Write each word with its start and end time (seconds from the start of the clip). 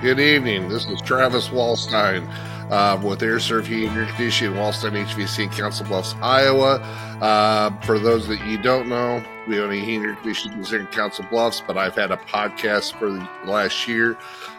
Good 0.00 0.18
evening. 0.18 0.70
This 0.70 0.86
is 0.86 0.98
Travis 1.02 1.48
Waldstein 1.48 2.26
uh, 2.70 2.98
with 3.04 3.22
Aire 3.22 3.38
Serv 3.38 3.66
Heating 3.66 3.90
Air 3.90 4.06
Conditioning, 4.06 4.54
Waldstein 4.54 4.92
HVC 5.04 5.42
in 5.42 5.50
Council 5.50 5.84
Bluffs, 5.84 6.14
Iowa. 6.22 6.76
Uh, 7.20 7.78
for 7.82 7.98
those 7.98 8.26
that 8.28 8.42
you 8.46 8.56
don't 8.62 8.88
know, 8.88 9.22
we 9.46 9.60
own 9.60 9.70
a 9.70 9.74
heating 9.74 10.02
air 10.02 10.14
conditioning 10.14 10.64
here 10.64 10.80
in 10.80 10.86
Council 10.86 11.26
Bluffs, 11.30 11.62
but 11.66 11.76
I've 11.76 11.94
had 11.94 12.12
a 12.12 12.16
podcast 12.16 12.94
for 12.94 13.10
the 13.10 13.28
last 13.44 13.86
year 13.86 14.16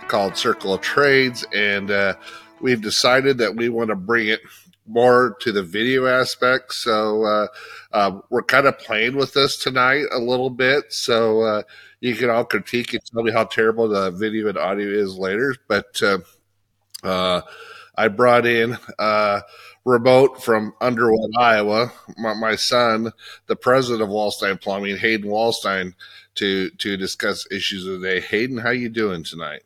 called 0.08 0.38
Circle 0.38 0.76
of 0.76 0.82
Trades, 0.82 1.44
and 1.56 1.90
uh, 1.90 2.14
we've 2.60 2.84
decided 2.84 3.40
that 3.40 3.56
we 3.56 3.68
want 3.68 3.90
to 3.90 3.96
bring 3.96 4.28
it 4.28 4.42
more 4.88 5.36
to 5.40 5.52
the 5.52 5.64
video 5.64 6.06
aspect. 6.06 6.74
So 6.74 7.24
uh, 7.24 7.48
uh, 7.94 8.20
we're 8.30 8.44
kind 8.44 8.68
of 8.68 8.78
playing 8.78 9.16
with 9.16 9.34
this 9.34 9.58
tonight 9.58 10.06
a 10.12 10.20
little 10.20 10.52
bit. 10.52 10.94
So 10.94 11.42
uh, 11.42 11.62
you 12.02 12.16
can 12.16 12.30
all 12.30 12.44
critique 12.44 12.94
and 12.94 13.06
tell 13.06 13.24
me 13.24 13.32
how 13.32 13.46
terrible 13.46 13.88
the 13.88 14.12
video 14.12 14.50
and 14.50 14.58
audio 14.58 14.90
is 14.90 15.16
later. 15.16 15.56
But 15.68 16.02
uh, 16.02 16.18
uh, 17.04 17.42
I 17.96 18.08
brought 18.08 18.46
in 18.46 18.78
uh, 18.98 19.42
remote 19.86 20.44
from 20.44 20.74
Underwood, 20.82 21.32
Iowa, 21.40 21.94
my, 22.18 22.34
my, 22.34 22.56
son, 22.56 23.12
the 23.46 23.56
president 23.56 24.02
of 24.02 24.10
Waldstein 24.10 24.60
Plumbing, 24.60 24.98
Hayden 24.98 25.30
Waldstein, 25.30 25.94
to 26.36 26.70
to 26.72 26.98
discuss 26.98 27.48
issues 27.52 27.86
of 27.86 28.02
the 28.02 28.08
day. 28.08 28.20
Hayden, 28.20 28.58
how 28.58 28.72
you 28.72 28.90
doing 28.90 29.24
tonight? 29.24 29.62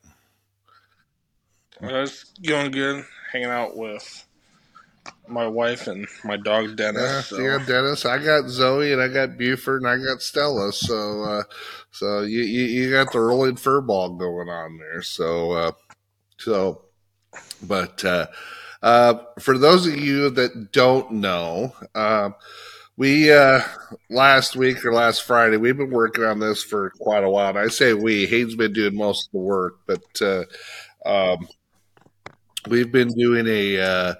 Uh, 1.81 2.03
it's 2.03 2.25
going 2.45 2.71
good. 2.71 3.05
Hanging 3.31 3.49
out 3.49 3.77
with 3.77 4.25
my 5.27 5.47
wife 5.47 5.87
and 5.87 6.07
my 6.23 6.37
dog 6.37 6.75
Dennis. 6.75 7.01
Yeah, 7.01 7.21
so. 7.21 7.39
yeah, 7.39 7.65
Dennis. 7.65 8.05
I 8.05 8.23
got 8.23 8.49
Zoe 8.49 8.91
and 8.91 9.01
I 9.01 9.07
got 9.07 9.37
Buford 9.37 9.81
and 9.81 9.89
I 9.89 9.97
got 9.97 10.21
Stella. 10.21 10.71
So, 10.71 11.23
uh, 11.23 11.43
so 11.91 12.21
you, 12.21 12.41
you, 12.41 12.63
you 12.63 12.91
got 12.91 13.11
the 13.11 13.19
rolling 13.19 13.55
fur 13.55 13.81
ball 13.81 14.09
going 14.09 14.49
on 14.49 14.77
there. 14.77 15.01
So, 15.01 15.51
uh, 15.51 15.71
so, 16.37 16.81
but 17.63 18.03
uh, 18.05 18.27
uh, 18.81 19.15
for 19.39 19.57
those 19.57 19.87
of 19.87 19.97
you 19.97 20.29
that 20.31 20.71
don't 20.71 21.11
know, 21.11 21.73
uh, 21.93 22.29
we 22.97 23.31
uh, 23.31 23.61
last 24.09 24.55
week 24.55 24.85
or 24.85 24.93
last 24.93 25.23
Friday 25.23 25.57
we've 25.57 25.77
been 25.77 25.91
working 25.91 26.23
on 26.23 26.39
this 26.39 26.63
for 26.63 26.91
quite 26.99 27.23
a 27.23 27.29
while. 27.29 27.49
And 27.49 27.59
I 27.59 27.67
say 27.67 27.93
we, 27.93 28.25
Hayden's 28.25 28.55
been 28.55 28.73
doing 28.73 28.95
most 28.95 29.27
of 29.27 29.31
the 29.33 29.39
work, 29.39 29.79
but 29.85 30.21
uh, 30.21 30.43
um, 31.05 31.47
we've 32.67 32.91
been 32.91 33.09
doing 33.09 33.47
a 33.47 33.79
uh, 33.79 34.15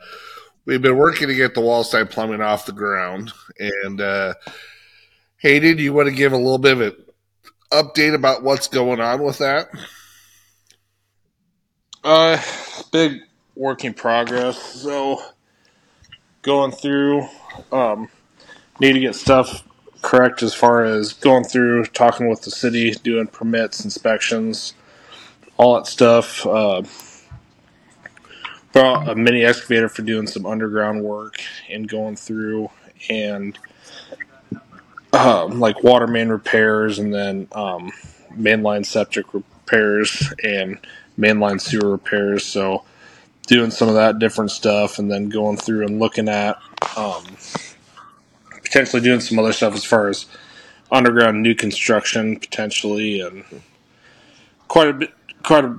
we've 0.66 0.82
been 0.82 0.98
working 0.98 1.28
to 1.28 1.36
get 1.36 1.54
the 1.54 1.62
Waldstein 1.62 2.10
plumbing 2.10 2.42
off 2.42 2.66
the 2.66 2.72
ground. 2.72 3.32
And 3.60 4.02
uh, 4.02 4.34
Hayden, 5.38 5.78
you 5.78 5.94
want 5.94 6.10
to 6.10 6.16
give 6.16 6.34
a 6.34 6.38
little 6.38 6.58
bit 6.58 6.74
of 6.74 6.82
an 6.82 6.96
update 7.72 8.14
about 8.14 8.44
what's 8.44 8.68
going 8.68 9.00
on 9.00 9.22
with 9.22 9.38
that? 9.40 9.70
Uh, 12.04 12.42
big 12.92 13.22
work 13.56 13.84
in 13.84 13.94
progress. 13.94 14.62
So 14.62 15.22
going 16.42 16.72
through, 16.72 17.28
um, 17.72 18.10
need 18.80 18.94
to 18.94 19.00
get 19.00 19.16
stuff 19.16 19.64
correct 20.02 20.44
as 20.44 20.54
far 20.54 20.86
as 20.86 21.14
going 21.14 21.44
through, 21.44 21.86
talking 21.88 22.30
with 22.30 22.44
the 22.44 22.52
city, 22.52 22.92
doing 22.92 23.26
permits, 23.26 23.84
inspections, 23.84 24.74
all 25.58 25.76
that 25.76 25.88
stuff. 25.88 26.46
Uh, 26.46 26.84
a 28.76 29.16
mini 29.16 29.46
excavator 29.46 29.90
for 29.90 30.02
doing 30.02 30.28
some 30.28 30.46
underground 30.46 31.04
work 31.04 31.36
and 31.70 31.88
going 31.88 32.16
through 32.16 32.70
and 33.10 33.58
um, 35.14 35.60
like 35.60 35.84
water 35.84 36.08
main 36.08 36.30
repairs 36.30 37.00
and 37.00 37.14
then 37.14 37.48
um, 37.54 37.92
mainline 38.34 38.86
septic 38.86 39.34
repairs 39.34 40.34
and 40.44 40.78
mainline 41.18 41.60
sewer 41.60 41.92
repairs. 41.92 42.46
So 42.46 42.84
doing 43.48 43.72
some 43.72 43.88
of 43.88 43.96
that 43.96 44.20
different 44.20 44.52
stuff 44.52 45.00
and 45.00 45.10
then 45.12 45.30
going 45.30 45.58
through 45.58 45.86
and 45.86 46.00
looking 46.00 46.28
at 46.28 46.58
um, 46.98 47.24
potentially 48.50 49.02
doing 49.02 49.22
some 49.22 49.40
other 49.40 49.54
stuff 49.54 49.74
as 49.74 49.86
far 49.86 50.10
as 50.10 50.26
underground 50.92 51.42
new 51.42 51.56
construction 51.56 52.38
potentially 52.38 53.22
and 53.22 53.44
quite 54.68 54.88
a 54.88 54.94
bit 54.94 55.14
quite 55.44 55.66
a 55.66 55.78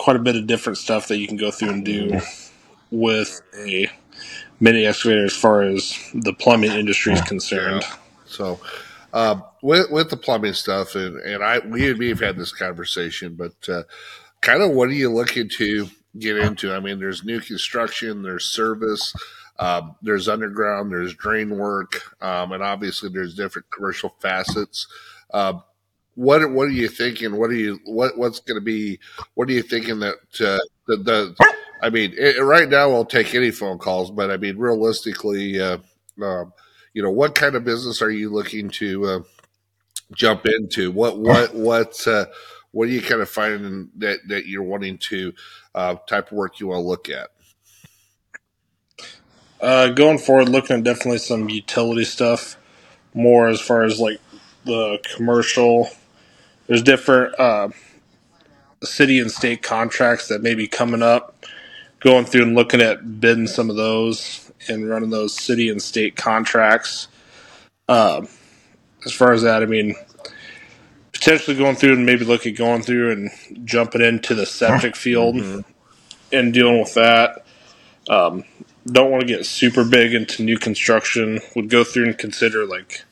quite 0.00 0.16
a 0.16 0.20
bit 0.20 0.34
of 0.34 0.46
different 0.46 0.78
stuff 0.78 1.08
that 1.08 1.18
you 1.18 1.28
can 1.28 1.36
go 1.36 1.50
through 1.50 1.68
and 1.68 1.84
do 1.84 2.18
with 2.90 3.42
a 3.58 3.86
mini 4.58 4.86
excavator 4.86 5.26
as 5.26 5.36
far 5.36 5.62
as 5.62 5.94
the 6.14 6.32
plumbing 6.32 6.72
industry 6.72 7.12
is 7.12 7.20
concerned. 7.20 7.82
Yeah. 7.82 7.96
So, 8.24 8.60
uh, 9.12 9.40
with 9.62 9.90
with 9.90 10.08
the 10.08 10.16
plumbing 10.16 10.54
stuff, 10.54 10.94
and 10.94 11.18
and 11.18 11.44
I 11.44 11.58
we 11.58 11.90
and 11.90 11.98
me 11.98 12.08
have 12.08 12.20
had 12.20 12.38
this 12.38 12.52
conversation, 12.52 13.34
but 13.34 13.68
uh, 13.68 13.82
kind 14.40 14.62
of 14.62 14.70
what 14.70 14.88
are 14.88 14.92
you 14.92 15.12
looking 15.12 15.50
to 15.50 15.88
get 16.18 16.38
into? 16.38 16.72
I 16.72 16.80
mean, 16.80 16.98
there's 16.98 17.22
new 17.22 17.40
construction, 17.40 18.22
there's 18.22 18.46
service. 18.46 19.14
Um, 19.58 19.96
there's 20.00 20.26
underground, 20.26 20.90
there's 20.90 21.12
drain 21.12 21.58
work, 21.58 22.16
um, 22.22 22.52
and 22.52 22.62
obviously 22.62 23.10
there's 23.10 23.34
different 23.34 23.70
commercial 23.70 24.14
facets. 24.18 24.86
Uh, 25.34 25.60
what 26.14 26.50
what 26.50 26.68
are 26.68 26.72
you 26.72 26.88
thinking? 26.88 27.36
What 27.36 27.50
are 27.50 27.54
you 27.54 27.80
what 27.84 28.18
what's 28.18 28.40
going 28.40 28.58
to 28.58 28.64
be? 28.64 28.98
What 29.34 29.48
are 29.48 29.52
you 29.52 29.62
thinking 29.62 30.00
that 30.00 30.16
uh, 30.40 30.58
the, 30.86 30.96
the 30.96 31.36
I 31.82 31.90
mean, 31.90 32.14
it, 32.16 32.42
right 32.42 32.68
now 32.68 32.92
I'll 32.92 33.04
take 33.04 33.34
any 33.34 33.50
phone 33.50 33.78
calls, 33.78 34.10
but 34.10 34.30
I 34.30 34.36
mean, 34.36 34.58
realistically, 34.58 35.60
uh, 35.60 35.78
um, 36.22 36.52
you 36.92 37.02
know, 37.02 37.10
what 37.10 37.34
kind 37.34 37.54
of 37.54 37.64
business 37.64 38.02
are 38.02 38.10
you 38.10 38.30
looking 38.30 38.68
to 38.70 39.04
uh, 39.06 39.20
jump 40.14 40.46
into? 40.46 40.90
What 40.90 41.18
what 41.18 41.54
what 41.54 42.06
uh, 42.06 42.26
what 42.72 42.88
are 42.88 42.92
you 42.92 43.02
kind 43.02 43.20
of 43.22 43.30
finding 43.30 43.90
that 43.98 44.20
that 44.28 44.46
you're 44.46 44.62
wanting 44.62 44.98
to 44.98 45.32
uh, 45.74 45.96
type 46.06 46.32
of 46.32 46.36
work 46.36 46.60
you 46.60 46.68
want 46.68 46.82
to 46.82 46.88
look 46.88 47.08
at? 47.08 47.28
Uh, 49.60 49.88
going 49.88 50.18
forward, 50.18 50.48
looking 50.48 50.78
at 50.78 50.84
definitely 50.84 51.18
some 51.18 51.50
utility 51.50 52.04
stuff 52.04 52.56
more 53.12 53.48
as 53.48 53.60
far 53.60 53.82
as 53.82 54.00
like 54.00 54.20
the 54.64 54.98
commercial 55.16 55.90
there's 56.70 56.84
different 56.84 57.34
uh, 57.36 57.70
city 58.84 59.18
and 59.18 59.28
state 59.28 59.60
contracts 59.60 60.28
that 60.28 60.40
may 60.40 60.54
be 60.54 60.68
coming 60.68 61.02
up. 61.02 61.34
Going 61.98 62.24
through 62.24 62.44
and 62.44 62.54
looking 62.54 62.80
at 62.80 63.20
bidding 63.20 63.48
some 63.48 63.70
of 63.70 63.76
those 63.76 64.52
and 64.68 64.88
running 64.88 65.10
those 65.10 65.34
city 65.34 65.68
and 65.68 65.82
state 65.82 66.14
contracts. 66.14 67.08
Uh, 67.88 68.24
as 69.04 69.12
far 69.12 69.32
as 69.32 69.42
that, 69.42 69.64
I 69.64 69.66
mean, 69.66 69.96
potentially 71.12 71.56
going 71.56 71.74
through 71.74 71.94
and 71.94 72.06
maybe 72.06 72.24
look 72.24 72.46
at 72.46 72.54
going 72.54 72.82
through 72.82 73.10
and 73.10 73.30
jumping 73.66 74.00
into 74.00 74.36
the 74.36 74.46
septic 74.46 74.94
field 75.04 75.34
mm-hmm. 75.34 75.60
and 76.32 76.54
dealing 76.54 76.78
with 76.78 76.94
that. 76.94 77.44
Um, 78.08 78.44
don't 78.86 79.10
want 79.10 79.22
to 79.22 79.26
get 79.26 79.44
super 79.44 79.84
big 79.84 80.14
into 80.14 80.44
new 80.44 80.56
construction. 80.56 81.40
Would 81.56 81.68
go 81.68 81.82
through 81.82 82.06
and 82.06 82.16
consider 82.16 82.64
like 82.64 83.04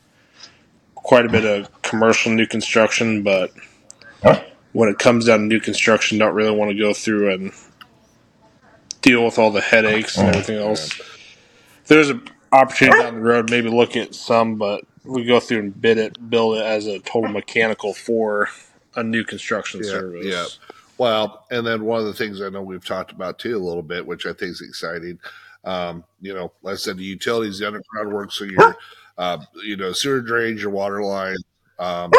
quite 1.09 1.25
a 1.25 1.29
bit 1.29 1.43
of 1.43 1.81
commercial 1.81 2.31
new 2.31 2.45
construction, 2.45 3.23
but 3.23 3.51
when 4.73 4.87
it 4.89 4.99
comes 4.99 5.25
down 5.25 5.39
to 5.39 5.45
new 5.45 5.59
construction, 5.59 6.19
don't 6.19 6.35
really 6.35 6.55
want 6.55 6.69
to 6.69 6.77
go 6.77 6.93
through 6.93 7.33
and 7.33 7.51
deal 9.01 9.25
with 9.25 9.39
all 9.39 9.49
the 9.49 9.59
headaches 9.59 10.19
and 10.19 10.27
everything 10.27 10.57
else. 10.57 11.01
There's 11.87 12.11
an 12.11 12.21
opportunity 12.51 12.99
down 12.99 13.15
the 13.15 13.21
road, 13.21 13.49
maybe 13.49 13.69
look 13.71 13.95
at 13.95 14.13
some, 14.13 14.57
but 14.57 14.83
we 15.03 15.25
go 15.25 15.39
through 15.39 15.57
and 15.61 15.81
bid 15.81 15.97
it, 15.97 16.29
build 16.29 16.57
it 16.57 16.63
as 16.63 16.85
a 16.85 16.99
total 16.99 17.31
mechanical 17.31 17.95
for 17.95 18.47
a 18.95 19.01
new 19.01 19.23
construction 19.23 19.81
yeah, 19.83 19.89
service. 19.89 20.27
Yeah. 20.27 20.45
Well, 20.99 21.47
and 21.49 21.65
then 21.65 21.85
one 21.85 22.01
of 22.01 22.05
the 22.05 22.13
things 22.13 22.39
I 22.39 22.49
know 22.49 22.61
we've 22.61 22.85
talked 22.85 23.11
about 23.11 23.39
too 23.39 23.57
a 23.57 23.65
little 23.65 23.81
bit, 23.81 24.05
which 24.05 24.27
I 24.27 24.33
think 24.33 24.51
is 24.51 24.61
exciting. 24.61 25.17
Um, 25.63 26.03
you 26.21 26.33
know, 26.33 26.51
like 26.61 26.73
I 26.73 26.77
said, 26.77 26.97
the 26.97 27.03
utilities, 27.03 27.59
the 27.59 27.67
underground 27.67 28.13
work, 28.13 28.31
so 28.31 28.45
you're 28.45 28.75
uh, 29.19 29.37
you 29.65 29.75
know, 29.75 29.91
sewer 29.91 30.21
drains, 30.21 30.61
your 30.61 30.71
water 30.71 31.03
line, 31.03 31.35
um, 31.77 32.09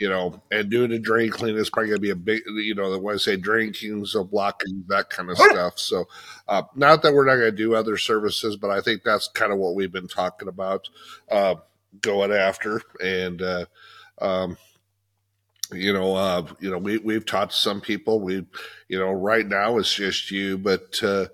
you 0.00 0.08
know, 0.08 0.42
and 0.50 0.68
doing 0.68 0.90
a 0.90 0.98
drain 0.98 1.30
clean 1.30 1.56
is 1.56 1.70
probably 1.70 1.88
going 1.88 1.98
to 1.98 2.02
be 2.02 2.10
a 2.10 2.16
big, 2.16 2.42
you 2.46 2.74
know, 2.74 2.98
when 2.98 3.14
I 3.14 3.18
say 3.18 3.36
drain 3.36 3.72
cleans, 3.72 4.12
so 4.12 4.24
blocking 4.24 4.84
that 4.88 5.08
kind 5.08 5.30
of 5.30 5.38
stuff. 5.38 5.78
So, 5.78 6.06
uh, 6.48 6.64
not 6.74 7.02
that 7.02 7.14
we're 7.14 7.26
not 7.26 7.36
going 7.36 7.52
to 7.52 7.56
do 7.56 7.76
other 7.76 7.96
services, 7.96 8.56
but 8.56 8.70
I 8.70 8.80
think 8.80 9.04
that's 9.04 9.28
kind 9.28 9.52
of 9.52 9.58
what 9.58 9.76
we've 9.76 9.92
been 9.92 10.08
talking 10.08 10.48
about, 10.48 10.88
uh, 11.30 11.54
going 12.00 12.32
after. 12.32 12.82
And, 13.00 13.40
uh, 13.40 13.66
um, 14.20 14.58
you 15.72 15.92
know, 15.92 16.16
uh, 16.16 16.44
you 16.58 16.70
know, 16.70 16.78
we, 16.78 16.98
we've 16.98 17.26
talked 17.26 17.52
to 17.52 17.58
some 17.58 17.80
people. 17.80 18.20
We, 18.20 18.46
you 18.88 18.98
know, 18.98 19.12
right 19.12 19.46
now 19.46 19.78
it's 19.78 19.94
just 19.94 20.32
you, 20.32 20.58
but, 20.58 21.00
uh, 21.04 21.26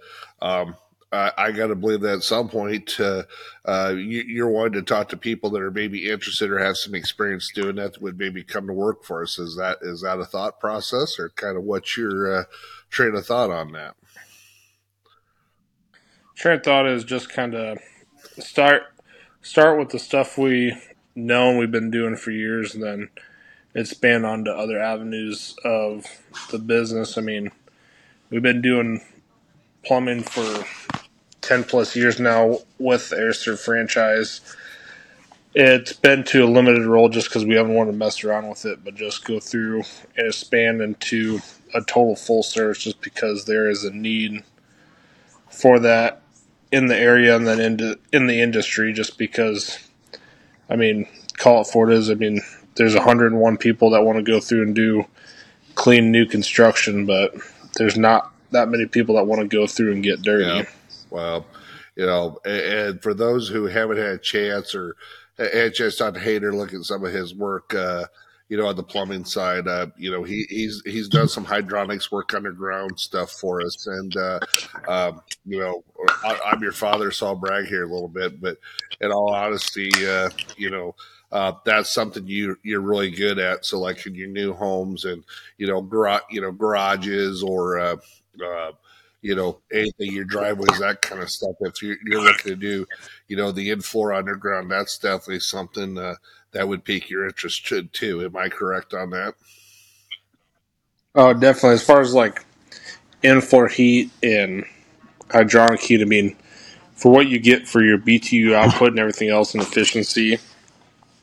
um, 0.42 0.76
I, 1.14 1.32
I 1.36 1.52
got 1.52 1.68
to 1.68 1.74
believe 1.74 2.00
that 2.00 2.16
at 2.16 2.22
some 2.22 2.48
point 2.48 2.98
uh, 2.98 3.22
uh, 3.64 3.94
you, 3.96 4.44
are 4.44 4.50
wanting 4.50 4.74
to 4.74 4.82
talk 4.82 5.08
to 5.10 5.16
people 5.16 5.50
that 5.50 5.62
are 5.62 5.70
maybe 5.70 6.10
interested 6.10 6.50
or 6.50 6.58
have 6.58 6.76
some 6.76 6.94
experience 6.94 7.50
doing 7.54 7.76
that, 7.76 7.94
that 7.94 8.02
would 8.02 8.18
maybe 8.18 8.42
come 8.42 8.66
to 8.66 8.72
work 8.72 9.04
for 9.04 9.22
us. 9.22 9.38
Is 9.38 9.56
that 9.56 9.78
is 9.82 10.02
that 10.02 10.18
a 10.18 10.24
thought 10.24 10.58
process, 10.60 11.18
or 11.18 11.30
kind 11.30 11.56
of 11.56 11.64
what's 11.64 11.96
your 11.96 12.40
uh, 12.40 12.44
train 12.90 13.14
of 13.14 13.26
thought 13.26 13.50
on 13.50 13.72
that? 13.72 13.94
Train 16.34 16.58
of 16.58 16.64
thought 16.64 16.86
is 16.86 17.04
just 17.04 17.30
kind 17.30 17.54
of 17.54 17.78
start 18.38 18.82
start 19.40 19.78
with 19.78 19.90
the 19.90 19.98
stuff 19.98 20.36
we 20.36 20.76
know 21.14 21.50
and 21.50 21.58
we've 21.58 21.70
been 21.70 21.90
doing 21.90 22.16
for 22.16 22.32
years, 22.32 22.74
and 22.74 22.82
then 22.82 23.08
expand 23.74 24.26
onto 24.26 24.50
other 24.50 24.80
avenues 24.80 25.54
of 25.64 26.06
the 26.50 26.58
business. 26.58 27.16
I 27.16 27.20
mean, 27.20 27.50
we've 28.30 28.42
been 28.42 28.62
doing 28.62 29.00
plumbing 29.84 30.22
for 30.22 30.64
10 31.44 31.64
plus 31.64 31.94
years 31.94 32.18
now 32.18 32.58
with 32.78 33.10
the 33.10 33.16
Aire 33.16 33.32
Serv 33.32 33.60
franchise. 33.60 34.40
It's 35.54 35.92
been 35.92 36.24
to 36.24 36.44
a 36.44 36.48
limited 36.48 36.84
role 36.86 37.08
just 37.08 37.28
because 37.28 37.44
we 37.44 37.54
haven't 37.54 37.74
wanted 37.74 37.92
to 37.92 37.96
mess 37.98 38.24
around 38.24 38.48
with 38.48 38.64
it, 38.64 38.82
but 38.82 38.94
just 38.94 39.24
go 39.24 39.38
through 39.38 39.82
and 40.16 40.26
expand 40.26 40.80
into 40.80 41.40
a 41.74 41.80
total 41.82 42.16
full 42.16 42.42
service 42.42 42.78
just 42.78 43.00
because 43.02 43.44
there 43.44 43.68
is 43.68 43.84
a 43.84 43.90
need 43.90 44.42
for 45.50 45.78
that 45.78 46.22
in 46.72 46.86
the 46.86 46.96
area 46.96 47.36
and 47.36 47.46
then 47.46 47.60
in, 47.60 47.96
in 48.12 48.26
the 48.26 48.40
industry 48.40 48.92
just 48.92 49.18
because, 49.18 49.78
I 50.68 50.76
mean, 50.76 51.06
call 51.36 51.60
it 51.60 51.68
for 51.68 51.88
it 51.88 51.96
is. 51.96 52.10
I 52.10 52.14
mean, 52.14 52.40
there's 52.76 52.94
101 52.94 53.56
people 53.58 53.90
that 53.90 54.02
want 54.02 54.16
to 54.16 54.24
go 54.24 54.40
through 54.40 54.62
and 54.62 54.74
do 54.74 55.04
clean 55.74 56.10
new 56.10 56.26
construction, 56.26 57.06
but 57.06 57.34
there's 57.76 57.98
not 57.98 58.32
that 58.50 58.68
many 58.68 58.86
people 58.86 59.16
that 59.16 59.26
want 59.26 59.42
to 59.42 59.46
go 59.46 59.66
through 59.66 59.92
and 59.92 60.02
get 60.02 60.22
dirty. 60.22 60.46
Yeah. 60.46 60.64
Well, 61.14 61.46
you 61.94 62.06
know, 62.06 62.40
and, 62.44 62.60
and 62.60 63.02
for 63.02 63.14
those 63.14 63.48
who 63.48 63.66
haven't 63.66 63.98
had 63.98 64.06
a 64.06 64.18
chance 64.18 64.74
or 64.74 64.96
had 65.38 65.54
a 65.54 65.70
chance 65.70 65.94
to 65.96 66.10
Hayden 66.10 66.58
look 66.58 66.74
at 66.74 66.82
some 66.82 67.04
of 67.04 67.12
his 67.12 67.32
work, 67.32 67.72
uh, 67.72 68.06
you 68.48 68.56
know, 68.56 68.66
on 68.66 68.74
the 68.74 68.82
plumbing 68.82 69.24
side, 69.24 69.68
uh, 69.68 69.86
you 69.96 70.10
know, 70.10 70.24
he, 70.24 70.44
he's 70.50 70.82
he's 70.84 71.08
done 71.08 71.28
some 71.28 71.46
hydronics 71.46 72.10
work 72.10 72.34
underground 72.34 72.98
stuff 72.98 73.30
for 73.30 73.62
us, 73.62 73.86
and 73.86 74.16
uh, 74.16 74.40
um, 74.88 75.20
you 75.46 75.60
know, 75.60 75.84
I, 76.24 76.52
am 76.52 76.62
your 76.62 76.72
father, 76.72 77.12
so 77.12 77.28
I'll 77.28 77.36
brag 77.36 77.66
here 77.66 77.84
a 77.84 77.92
little 77.92 78.08
bit, 78.08 78.40
but 78.40 78.58
in 79.00 79.12
all 79.12 79.32
honesty, 79.32 79.90
uh, 80.04 80.30
you 80.56 80.70
know, 80.70 80.96
uh, 81.30 81.52
that's 81.64 81.94
something 81.94 82.26
you 82.26 82.58
you're 82.64 82.80
really 82.80 83.12
good 83.12 83.38
at. 83.38 83.64
So, 83.64 83.78
like 83.78 84.04
in 84.04 84.16
your 84.16 84.28
new 84.28 84.52
homes 84.52 85.04
and 85.04 85.22
you 85.58 85.68
know, 85.68 86.18
you 86.28 86.40
know, 86.40 86.50
garages 86.50 87.40
or 87.40 87.78
uh, 87.78 87.96
uh, 88.44 88.72
you 89.24 89.34
know, 89.34 89.58
anything, 89.72 90.12
your 90.12 90.26
driveways, 90.26 90.78
that 90.80 91.00
kind 91.00 91.22
of 91.22 91.30
stuff. 91.30 91.56
If 91.60 91.82
you're, 91.82 91.96
you're 92.04 92.20
looking 92.20 92.52
to 92.52 92.56
do, 92.56 92.86
you 93.26 93.38
know, 93.38 93.52
the 93.52 93.70
in 93.70 93.80
floor 93.80 94.12
underground, 94.12 94.70
that's 94.70 94.98
definitely 94.98 95.40
something 95.40 95.96
uh, 95.96 96.16
that 96.52 96.68
would 96.68 96.84
pique 96.84 97.08
your 97.08 97.26
interest 97.26 97.72
too. 97.94 98.22
Am 98.22 98.36
I 98.36 98.50
correct 98.50 98.92
on 98.92 99.08
that? 99.10 99.32
Oh, 101.14 101.32
definitely. 101.32 101.70
As 101.70 101.86
far 101.86 102.02
as 102.02 102.12
like 102.12 102.44
in 103.22 103.40
floor 103.40 103.66
heat 103.66 104.10
and 104.22 104.66
hydronic 105.28 105.80
heat, 105.80 106.02
I 106.02 106.04
mean, 106.04 106.36
for 106.92 107.10
what 107.10 107.28
you 107.28 107.38
get 107.38 107.66
for 107.66 107.82
your 107.82 107.96
BTU 107.96 108.52
output 108.54 108.90
and 108.90 108.98
everything 108.98 109.30
else 109.30 109.54
and 109.54 109.62
efficiency, 109.62 110.34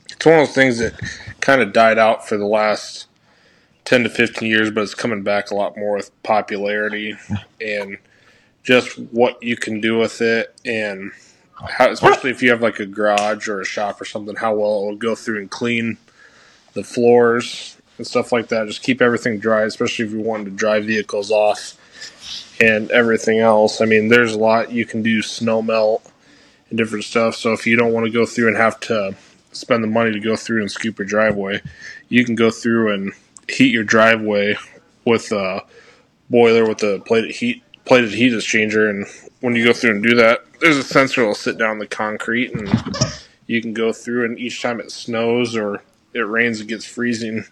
it's 0.09 0.25
one 0.25 0.39
of 0.39 0.47
those 0.47 0.56
things 0.56 0.80
that 0.80 1.00
kind 1.39 1.62
of 1.62 1.71
died 1.71 2.00
out 2.00 2.27
for 2.27 2.38
the 2.38 2.47
last 2.47 3.06
10 3.86 4.04
to 4.04 4.10
15 4.10 4.50
years, 4.50 4.72
but 4.72 4.81
it's 4.81 4.95
coming 4.95 5.24
back 5.24 5.51
a 5.51 5.56
lot 5.56 5.78
more 5.78 5.98
with 5.98 6.24
popularity 6.24 7.16
and 7.60 7.98
just 8.63 8.98
what 8.98 9.42
you 9.42 9.56
can 9.56 9.81
do 9.81 9.98
with 9.98 10.22
it. 10.22 10.56
And 10.66 11.12
how, 11.56 11.92
especially 11.92 12.31
if 12.31 12.42
you 12.42 12.51
have 12.51 12.62
like 12.62 12.80
a 12.80 12.86
garage 12.86 13.48
or 13.48 13.62
a 13.62 13.66
shop 13.66 14.00
or 14.01 14.06
something, 14.06 14.36
how 14.36 14.56
well 14.56 14.83
it 14.83 14.86
will 14.86 14.95
go 14.95 15.16
through 15.16 15.39
and 15.39 15.50
clean 15.50 15.98
the 16.74 16.83
floors 16.83 17.78
and 17.98 18.07
stuff 18.07 18.31
like 18.31 18.48
that. 18.48 18.68
Just 18.68 18.83
keep 18.83 19.01
everything 19.01 19.39
dry, 19.39 19.63
especially 19.63 20.06
if 20.06 20.12
you 20.12 20.22
wanted 20.22 20.45
to 20.45 20.51
dry 20.51 20.80
vehicles 20.80 21.31
off 21.31 21.78
and 22.62 22.89
everything 22.92 23.39
else. 23.39 23.81
I 23.81 23.86
mean, 23.86 24.07
there's 24.07 24.33
a 24.33 24.39
lot 24.39 24.72
you 24.72 24.86
can 24.86 25.01
do 25.04 25.22
snow 25.22 25.62
melt 25.62 26.10
and 26.69 26.78
different 26.78 27.06
stuff. 27.06 27.36
So 27.36 27.54
if 27.54 27.68
you 27.68 27.75
don't 27.75 27.94
want 27.94 28.06
to 28.06 28.12
go 28.12 28.25
through 28.25 28.48
and 28.50 28.57
have 28.57 28.80
to 28.81 29.16
spend 29.51 29.83
the 29.83 29.88
money 29.88 30.12
to 30.12 30.19
go 30.19 30.36
through 30.36 30.62
and 30.62 30.72
scoop 30.72 31.00
your 31.00 31.06
driveway, 31.06 31.62
you 32.10 32.24
can 32.24 32.36
go 32.36 32.50
through 32.51 32.94
and 32.94 33.13
heat 33.51 33.71
your 33.71 33.83
driveway 33.83 34.56
with 35.06 35.31
a 35.31 35.65
boiler 36.30 36.68
with 36.68 36.81
a 36.83 37.01
plated 37.06 37.31
heat 37.31 37.63
plated 37.86 38.13
heat 38.13 38.33
exchanger. 38.33 38.89
And 38.89 39.06
when 39.42 39.56
you 39.56 39.65
go 39.65 39.74
through 39.74 39.92
and 39.92 40.03
do 40.03 40.15
that, 40.15 40.45
there's 40.59 40.77
a 40.77 40.83
sensor 40.83 41.21
that'll 41.21 41.36
sit 41.36 41.57
down 41.57 41.80
the 41.80 41.88
concrete, 41.88 42.53
and 42.53 42.69
you 43.48 43.62
can 43.62 43.74
go 43.74 43.92
through. 43.92 44.25
And 44.25 44.39
each 44.39 44.62
time 44.62 44.80
it 44.80 44.92
snows 44.92 45.56
or 45.56 45.81
it 46.13 46.19
rains, 46.19 46.62
it 46.62 46.68
gets 46.68 46.86
freezing. 46.86 47.45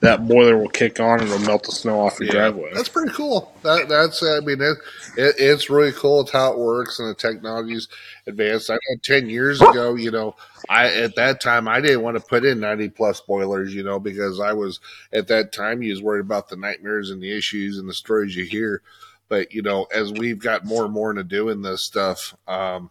That 0.00 0.28
boiler 0.28 0.56
will 0.56 0.68
kick 0.68 1.00
on 1.00 1.20
and 1.20 1.28
it'll 1.28 1.44
melt 1.44 1.64
the 1.64 1.72
snow 1.72 2.00
off 2.00 2.20
your 2.20 2.28
yeah, 2.28 2.32
driveway. 2.32 2.70
That's 2.72 2.88
pretty 2.88 3.12
cool. 3.12 3.52
That, 3.62 3.88
that's 3.88 4.22
I 4.22 4.38
mean 4.40 4.60
it, 4.60 4.78
it, 5.16 5.34
it's 5.38 5.68
really 5.68 5.90
cool. 5.90 6.20
It's 6.20 6.30
how 6.30 6.52
it 6.52 6.58
works 6.58 7.00
and 7.00 7.08
the 7.08 7.14
technology's 7.14 7.88
advanced. 8.26 8.70
I 8.70 8.74
know 8.74 8.96
ten 9.02 9.28
years 9.28 9.60
ago, 9.60 9.96
you 9.96 10.12
know, 10.12 10.36
I 10.68 10.86
at 10.86 11.16
that 11.16 11.40
time 11.40 11.66
I 11.66 11.80
didn't 11.80 12.02
want 12.02 12.16
to 12.16 12.22
put 12.22 12.44
in 12.44 12.60
ninety 12.60 12.88
plus 12.88 13.20
boilers, 13.20 13.74
you 13.74 13.82
know, 13.82 13.98
because 13.98 14.38
I 14.38 14.52
was 14.52 14.78
at 15.12 15.26
that 15.28 15.52
time 15.52 15.82
you 15.82 15.90
was 15.90 16.02
worried 16.02 16.20
about 16.20 16.48
the 16.48 16.56
nightmares 16.56 17.10
and 17.10 17.20
the 17.20 17.36
issues 17.36 17.78
and 17.78 17.88
the 17.88 17.94
stories 17.94 18.36
you 18.36 18.44
hear. 18.44 18.82
But 19.28 19.52
you 19.52 19.62
know, 19.62 19.88
as 19.92 20.12
we've 20.12 20.38
got 20.38 20.64
more 20.64 20.84
and 20.84 20.94
more 20.94 21.10
into 21.10 21.24
doing 21.24 21.60
this 21.62 21.82
stuff, 21.82 22.36
um, 22.46 22.90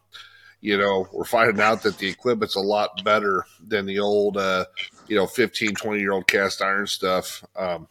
you 0.61 0.77
know, 0.77 1.07
we're 1.11 1.23
finding 1.23 1.61
out 1.61 1.83
that 1.83 1.97
the 1.97 2.09
equipment's 2.09 2.55
a 2.55 2.61
lot 2.61 3.03
better 3.03 3.45
than 3.65 3.85
the 3.85 3.99
old, 3.99 4.37
uh, 4.37 4.65
you 5.07 5.15
know, 5.15 5.27
15, 5.27 5.75
20 5.75 5.99
year 5.99 6.11
old 6.11 6.27
cast 6.27 6.61
iron 6.61 6.87
stuff. 6.87 7.43
Um, 7.55 7.87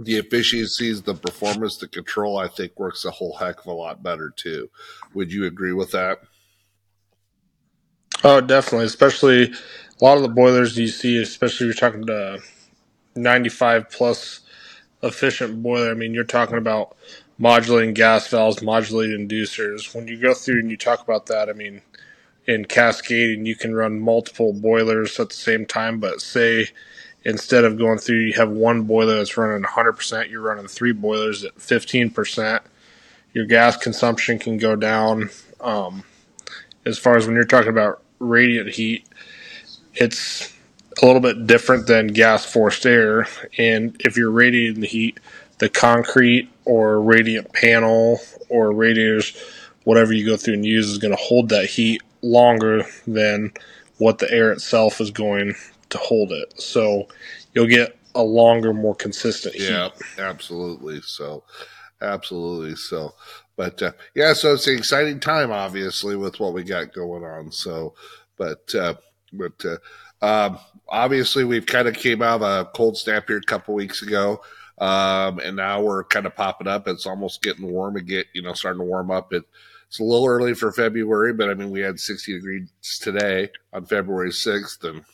the 0.00 0.16
efficiencies, 0.16 1.02
the 1.02 1.14
performance, 1.14 1.76
the 1.76 1.86
control, 1.86 2.38
I 2.38 2.48
think 2.48 2.78
works 2.78 3.04
a 3.04 3.10
whole 3.10 3.36
heck 3.36 3.60
of 3.60 3.66
a 3.66 3.72
lot 3.72 4.02
better 4.02 4.32
too. 4.34 4.70
Would 5.14 5.32
you 5.32 5.46
agree 5.46 5.72
with 5.72 5.92
that? 5.92 6.18
Oh, 8.24 8.40
definitely. 8.40 8.86
Especially 8.86 9.44
a 9.44 10.04
lot 10.04 10.16
of 10.16 10.22
the 10.22 10.28
boilers 10.28 10.76
you 10.76 10.88
see, 10.88 11.20
especially 11.20 11.66
you're 11.66 11.74
talking 11.74 12.06
to 12.06 12.40
95 13.14 13.90
plus 13.90 14.40
efficient 15.02 15.62
boiler. 15.62 15.90
I 15.90 15.94
mean, 15.94 16.14
you're 16.14 16.24
talking 16.24 16.58
about 16.58 16.96
modulating 17.42 17.92
gas 17.92 18.28
valves, 18.28 18.62
modulating 18.62 19.26
inducers. 19.26 19.92
When 19.92 20.06
you 20.06 20.16
go 20.16 20.32
through 20.32 20.60
and 20.60 20.70
you 20.70 20.76
talk 20.76 21.02
about 21.02 21.26
that, 21.26 21.48
I 21.48 21.52
mean, 21.52 21.82
in 22.46 22.66
cascading, 22.66 23.46
you 23.46 23.56
can 23.56 23.74
run 23.74 23.98
multiple 23.98 24.52
boilers 24.52 25.18
at 25.18 25.30
the 25.30 25.34
same 25.34 25.66
time, 25.66 25.98
but 25.98 26.20
say 26.20 26.68
instead 27.24 27.64
of 27.64 27.76
going 27.76 27.98
through, 27.98 28.20
you 28.20 28.34
have 28.34 28.48
one 28.48 28.82
boiler 28.84 29.16
that's 29.16 29.36
running 29.36 29.64
100%, 29.64 30.30
you're 30.30 30.40
running 30.40 30.68
three 30.68 30.92
boilers 30.92 31.42
at 31.42 31.56
15%. 31.56 32.60
Your 33.32 33.46
gas 33.46 33.76
consumption 33.76 34.38
can 34.38 34.56
go 34.56 34.76
down. 34.76 35.30
Um, 35.60 36.04
as 36.86 36.96
far 36.96 37.16
as 37.16 37.26
when 37.26 37.34
you're 37.34 37.44
talking 37.44 37.70
about 37.70 38.04
radiant 38.20 38.70
heat, 38.70 39.04
it's 39.94 40.52
a 41.02 41.06
little 41.06 41.20
bit 41.20 41.48
different 41.48 41.88
than 41.88 42.06
gas 42.06 42.44
forced 42.44 42.86
air. 42.86 43.26
And 43.58 44.00
if 44.04 44.16
you're 44.16 44.30
radiating 44.30 44.80
the 44.80 44.86
heat, 44.86 45.18
the 45.58 45.68
concrete 45.68 46.51
or 46.64 47.00
radiant 47.00 47.52
panel 47.52 48.20
or 48.48 48.72
radiators, 48.72 49.36
whatever 49.84 50.12
you 50.12 50.26
go 50.26 50.36
through 50.36 50.54
and 50.54 50.64
use, 50.64 50.88
is 50.88 50.98
going 50.98 51.16
to 51.16 51.22
hold 51.22 51.48
that 51.48 51.66
heat 51.66 52.02
longer 52.22 52.84
than 53.06 53.52
what 53.98 54.18
the 54.18 54.30
air 54.30 54.52
itself 54.52 55.00
is 55.00 55.10
going 55.10 55.54
to 55.90 55.98
hold 55.98 56.32
it. 56.32 56.60
So 56.60 57.08
you'll 57.52 57.66
get 57.66 57.96
a 58.14 58.22
longer, 58.22 58.72
more 58.72 58.94
consistent 58.94 59.54
heat. 59.54 59.70
Yeah, 59.70 59.90
absolutely. 60.18 61.00
So, 61.02 61.44
absolutely. 62.00 62.76
So, 62.76 63.14
but 63.56 63.82
uh, 63.82 63.92
yeah, 64.14 64.32
so 64.32 64.54
it's 64.54 64.66
an 64.66 64.76
exciting 64.76 65.20
time, 65.20 65.52
obviously, 65.52 66.16
with 66.16 66.40
what 66.40 66.54
we 66.54 66.62
got 66.62 66.92
going 66.92 67.24
on. 67.24 67.52
So, 67.52 67.94
but 68.36 68.74
uh, 68.74 68.94
but 69.32 69.64
uh, 69.64 69.76
um, 70.24 70.58
obviously, 70.88 71.44
we've 71.44 71.66
kind 71.66 71.88
of 71.88 71.94
came 71.94 72.22
out 72.22 72.42
of 72.42 72.66
a 72.66 72.70
cold 72.70 72.96
snap 72.96 73.28
here 73.28 73.38
a 73.38 73.42
couple 73.42 73.74
weeks 73.74 74.02
ago. 74.02 74.40
Um, 74.82 75.38
and 75.38 75.54
now 75.54 75.80
we're 75.80 76.02
kind 76.02 76.26
of 76.26 76.34
popping 76.34 76.66
up. 76.66 76.88
It's 76.88 77.06
almost 77.06 77.40
getting 77.40 77.70
warm 77.70 77.94
again, 77.94 78.24
you 78.32 78.42
know, 78.42 78.52
starting 78.52 78.80
to 78.80 78.84
warm 78.84 79.12
up. 79.12 79.32
It, 79.32 79.44
it's 79.86 80.00
a 80.00 80.02
little 80.02 80.26
early 80.26 80.54
for 80.54 80.72
February, 80.72 81.32
but 81.32 81.48
I 81.48 81.54
mean, 81.54 81.70
we 81.70 81.78
had 81.78 82.00
60 82.00 82.32
degrees 82.32 82.68
today 83.00 83.50
on 83.72 83.86
February 83.86 84.30
6th, 84.30 84.82
and 84.82 85.04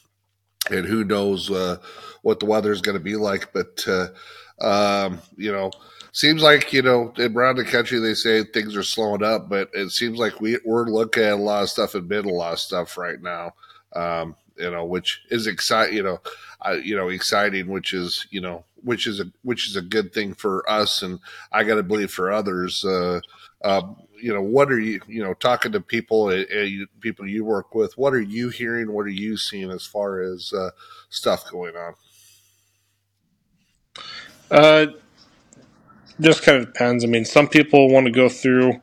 and 0.70 0.86
who 0.86 1.04
knows 1.04 1.50
uh, 1.50 1.76
what 2.22 2.40
the 2.40 2.46
weather 2.46 2.72
is 2.72 2.80
going 2.80 2.96
to 2.96 3.02
be 3.02 3.16
like. 3.16 3.52
But 3.52 3.86
uh, 3.86 4.08
um, 4.66 5.20
you 5.36 5.52
know, 5.52 5.70
seems 6.12 6.42
like 6.42 6.72
you 6.72 6.80
know 6.80 7.12
around 7.18 7.56
the 7.56 7.64
country 7.64 7.98
they 7.98 8.14
say 8.14 8.44
things 8.44 8.74
are 8.74 8.82
slowing 8.82 9.22
up, 9.22 9.50
but 9.50 9.68
it 9.74 9.90
seems 9.90 10.18
like 10.18 10.40
we 10.40 10.58
we're 10.64 10.86
looking 10.86 11.24
at 11.24 11.32
a 11.32 11.36
lot 11.36 11.62
of 11.62 11.68
stuff 11.68 11.94
and 11.94 12.08
bid 12.08 12.24
a 12.24 12.30
lot 12.30 12.54
of 12.54 12.58
stuff 12.58 12.96
right 12.96 13.20
now. 13.20 13.52
Um, 13.94 14.34
you 14.58 14.70
know, 14.70 14.84
which 14.84 15.22
is 15.30 15.46
exciting. 15.46 15.96
You 15.96 16.02
know, 16.02 16.20
uh, 16.66 16.72
you 16.82 16.96
know, 16.96 17.08
exciting, 17.08 17.68
which 17.68 17.92
is 17.92 18.26
you 18.30 18.40
know, 18.40 18.64
which 18.82 19.06
is 19.06 19.20
a 19.20 19.24
which 19.42 19.68
is 19.68 19.76
a 19.76 19.82
good 19.82 20.12
thing 20.12 20.34
for 20.34 20.68
us, 20.70 21.02
and 21.02 21.20
I 21.52 21.64
got 21.64 21.76
to 21.76 21.82
believe 21.82 22.10
for 22.10 22.30
others. 22.30 22.84
Uh, 22.84 23.20
uh, 23.62 23.82
you 24.20 24.32
know, 24.32 24.42
what 24.42 24.70
are 24.70 24.80
you, 24.80 25.00
you 25.06 25.22
know, 25.22 25.34
talking 25.34 25.72
to 25.72 25.80
people, 25.80 26.26
uh, 26.26 26.44
people 27.00 27.26
you 27.26 27.44
work 27.44 27.74
with? 27.74 27.96
What 27.96 28.12
are 28.14 28.20
you 28.20 28.48
hearing? 28.48 28.92
What 28.92 29.06
are 29.06 29.10
you 29.10 29.36
seeing 29.36 29.70
as 29.70 29.86
far 29.86 30.20
as 30.20 30.52
uh, 30.52 30.70
stuff 31.08 31.50
going 31.50 31.76
on? 31.76 31.94
Uh, 34.50 34.86
just 36.20 36.42
kind 36.42 36.58
of 36.58 36.66
depends. 36.66 37.04
I 37.04 37.06
mean, 37.06 37.24
some 37.24 37.48
people 37.48 37.90
want 37.90 38.06
to 38.06 38.12
go 38.12 38.28
through, 38.28 38.80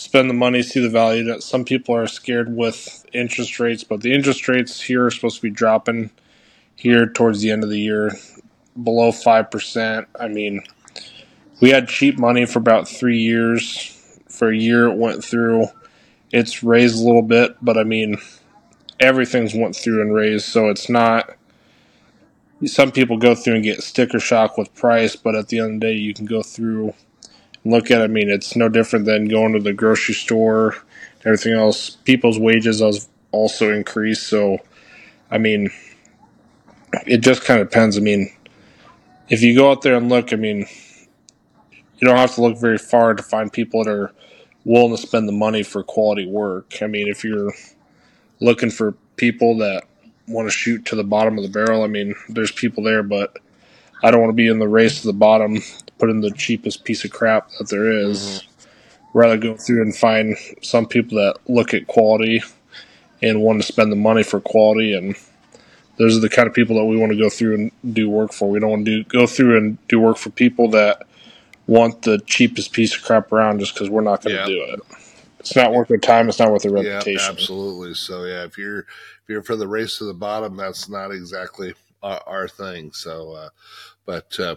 spend 0.00 0.30
the 0.30 0.34
money, 0.34 0.62
see 0.62 0.80
the 0.80 0.88
value. 0.88 1.24
That 1.24 1.42
some 1.42 1.64
people 1.64 1.94
are 1.94 2.06
scared 2.06 2.54
with 2.54 3.04
interest 3.12 3.60
rates, 3.60 3.84
but 3.84 4.00
the 4.00 4.12
interest 4.12 4.48
rates 4.48 4.80
here 4.80 5.04
are 5.04 5.10
supposed 5.10 5.36
to 5.36 5.42
be 5.42 5.50
dropping 5.50 6.10
here 6.74 7.06
towards 7.06 7.42
the 7.42 7.50
end 7.50 7.62
of 7.62 7.70
the 7.70 7.80
year, 7.80 8.12
below 8.82 9.12
five 9.12 9.50
percent. 9.50 10.08
I 10.18 10.28
mean, 10.28 10.62
we 11.60 11.70
had 11.70 11.88
cheap 11.88 12.18
money 12.18 12.46
for 12.46 12.58
about 12.58 12.88
three 12.88 13.18
years. 13.18 13.96
For 14.28 14.48
a 14.48 14.56
year, 14.56 14.86
it 14.86 14.96
went 14.96 15.22
through. 15.22 15.66
It's 16.32 16.62
raised 16.62 16.98
a 16.98 17.04
little 17.04 17.22
bit, 17.22 17.56
but 17.60 17.76
I 17.76 17.84
mean, 17.84 18.16
everything's 18.98 19.54
went 19.54 19.76
through 19.76 20.00
and 20.00 20.14
raised, 20.14 20.46
so 20.46 20.70
it's 20.70 20.88
not. 20.88 21.36
Some 22.64 22.92
people 22.92 23.16
go 23.18 23.34
through 23.34 23.56
and 23.56 23.64
get 23.64 23.82
sticker 23.82 24.20
shock 24.20 24.56
with 24.56 24.74
price, 24.74 25.16
but 25.16 25.34
at 25.34 25.48
the 25.48 25.58
end 25.58 25.74
of 25.74 25.80
the 25.80 25.86
day, 25.88 25.94
you 25.94 26.14
can 26.14 26.26
go 26.26 26.42
through 26.42 26.94
look 27.64 27.90
at. 27.90 28.02
I 28.02 28.06
mean, 28.06 28.30
it's 28.30 28.56
no 28.56 28.68
different 28.68 29.04
than 29.04 29.28
going 29.28 29.52
to 29.52 29.60
the 29.60 29.72
grocery 29.72 30.14
store. 30.14 30.76
Everything 31.24 31.52
else, 31.52 31.90
people's 31.90 32.38
wages 32.38 32.82
also 33.32 33.72
increased. 33.72 34.26
So, 34.26 34.58
I 35.30 35.38
mean, 35.38 35.70
it 37.06 37.18
just 37.18 37.44
kind 37.44 37.60
of 37.60 37.68
depends. 37.68 37.96
I 37.96 38.00
mean, 38.00 38.32
if 39.28 39.42
you 39.42 39.54
go 39.54 39.70
out 39.70 39.82
there 39.82 39.96
and 39.96 40.08
look, 40.08 40.32
I 40.32 40.36
mean, 40.36 40.66
you 41.98 42.08
don't 42.08 42.16
have 42.16 42.34
to 42.36 42.42
look 42.42 42.58
very 42.58 42.78
far 42.78 43.14
to 43.14 43.22
find 43.22 43.52
people 43.52 43.84
that 43.84 43.90
are 43.90 44.12
willing 44.64 44.96
to 44.96 45.00
spend 45.00 45.28
the 45.28 45.32
money 45.32 45.62
for 45.62 45.82
quality 45.82 46.26
work. 46.26 46.78
I 46.82 46.86
mean, 46.86 47.08
if 47.08 47.24
you're 47.24 47.52
looking 48.40 48.70
for 48.70 48.92
people 49.16 49.58
that 49.58 49.84
want 50.26 50.46
to 50.46 50.52
shoot 50.52 50.86
to 50.86 50.96
the 50.96 51.04
bottom 51.04 51.36
of 51.36 51.44
the 51.44 51.50
barrel, 51.50 51.82
I 51.82 51.86
mean, 51.86 52.14
there's 52.28 52.52
people 52.52 52.82
there, 52.82 53.02
but 53.02 53.36
I 54.02 54.10
don't 54.10 54.20
want 54.20 54.30
to 54.30 54.36
be 54.36 54.48
in 54.48 54.58
the 54.58 54.68
race 54.68 55.00
to 55.00 55.06
the 55.06 55.12
bottom, 55.12 55.62
put 55.98 56.10
in 56.10 56.20
the 56.20 56.30
cheapest 56.30 56.84
piece 56.84 57.04
of 57.04 57.10
crap 57.10 57.50
that 57.58 57.68
there 57.68 57.90
is. 57.90 58.18
Mm-hmm. 58.18 58.46
Rather 59.12 59.36
go 59.36 59.56
through 59.56 59.82
and 59.82 59.94
find 59.94 60.36
some 60.62 60.86
people 60.86 61.18
that 61.18 61.36
look 61.48 61.74
at 61.74 61.88
quality 61.88 62.42
and 63.22 63.42
want 63.42 63.60
to 63.60 63.66
spend 63.66 63.90
the 63.90 63.96
money 63.96 64.22
for 64.22 64.40
quality 64.40 64.94
and 64.94 65.16
those 66.00 66.16
are 66.16 66.20
the 66.20 66.30
kind 66.30 66.48
of 66.48 66.54
people 66.54 66.76
that 66.76 66.84
we 66.86 66.96
want 66.96 67.12
to 67.12 67.18
go 67.18 67.28
through 67.28 67.54
and 67.54 67.72
do 67.92 68.08
work 68.08 68.32
for. 68.32 68.48
We 68.48 68.58
don't 68.58 68.70
want 68.70 68.86
to 68.86 69.02
do, 69.02 69.04
go 69.04 69.26
through 69.26 69.58
and 69.58 69.88
do 69.88 70.00
work 70.00 70.16
for 70.16 70.30
people 70.30 70.70
that 70.70 71.02
want 71.66 72.00
the 72.02 72.18
cheapest 72.20 72.72
piece 72.72 72.96
of 72.96 73.02
crap 73.02 73.30
around 73.30 73.58
just 73.58 73.74
because 73.74 73.90
we're 73.90 74.00
not 74.00 74.22
going 74.22 74.34
to 74.34 74.46
do 74.46 74.62
it. 74.62 74.80
It's 75.40 75.54
not 75.54 75.74
worth 75.74 75.88
their 75.88 75.98
time. 75.98 76.30
It's 76.30 76.38
not 76.38 76.50
worth 76.50 76.62
their 76.62 76.72
reputation. 76.72 77.20
Yeah, 77.20 77.30
absolutely. 77.30 77.92
So 77.92 78.24
yeah, 78.24 78.44
if 78.44 78.56
you're 78.56 78.80
if 78.80 79.28
you're 79.28 79.42
for 79.42 79.56
the 79.56 79.68
race 79.68 79.98
to 79.98 80.04
the 80.04 80.14
bottom, 80.14 80.56
that's 80.56 80.88
not 80.88 81.10
exactly 81.10 81.74
our, 82.02 82.22
our 82.26 82.48
thing. 82.48 82.92
So, 82.92 83.32
uh, 83.32 83.48
but 84.06 84.38
uh, 84.38 84.56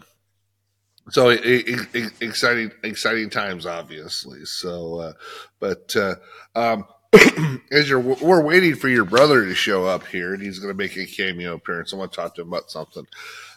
so 1.10 1.30
it, 1.30 1.42
it, 1.44 1.88
it, 1.94 2.14
exciting 2.22 2.72
exciting 2.84 3.30
times, 3.30 3.66
obviously. 3.66 4.46
So, 4.46 5.00
uh, 5.00 5.14
but 5.60 5.96
uh, 5.96 6.16
um, 6.56 6.86
as 7.72 7.90
you're 7.90 8.00
we're 8.00 8.44
waiting 8.44 8.76
for 8.76 8.90
your 8.90 9.06
brother 9.06 9.46
to 9.46 9.56
show 9.56 9.86
up 9.86 10.08
here, 10.08 10.34
and 10.34 10.42
he's 10.42 10.60
going 10.60 10.74
to 10.74 10.78
make 10.78 10.98
a 10.98 11.06
cameo 11.06 11.56
appearance. 11.56 11.94
I 11.94 11.98
want 11.98 12.12
to 12.12 12.16
talk 12.16 12.36
to 12.36 12.42
him 12.42 12.48
about 12.48 12.72
something. 12.72 13.06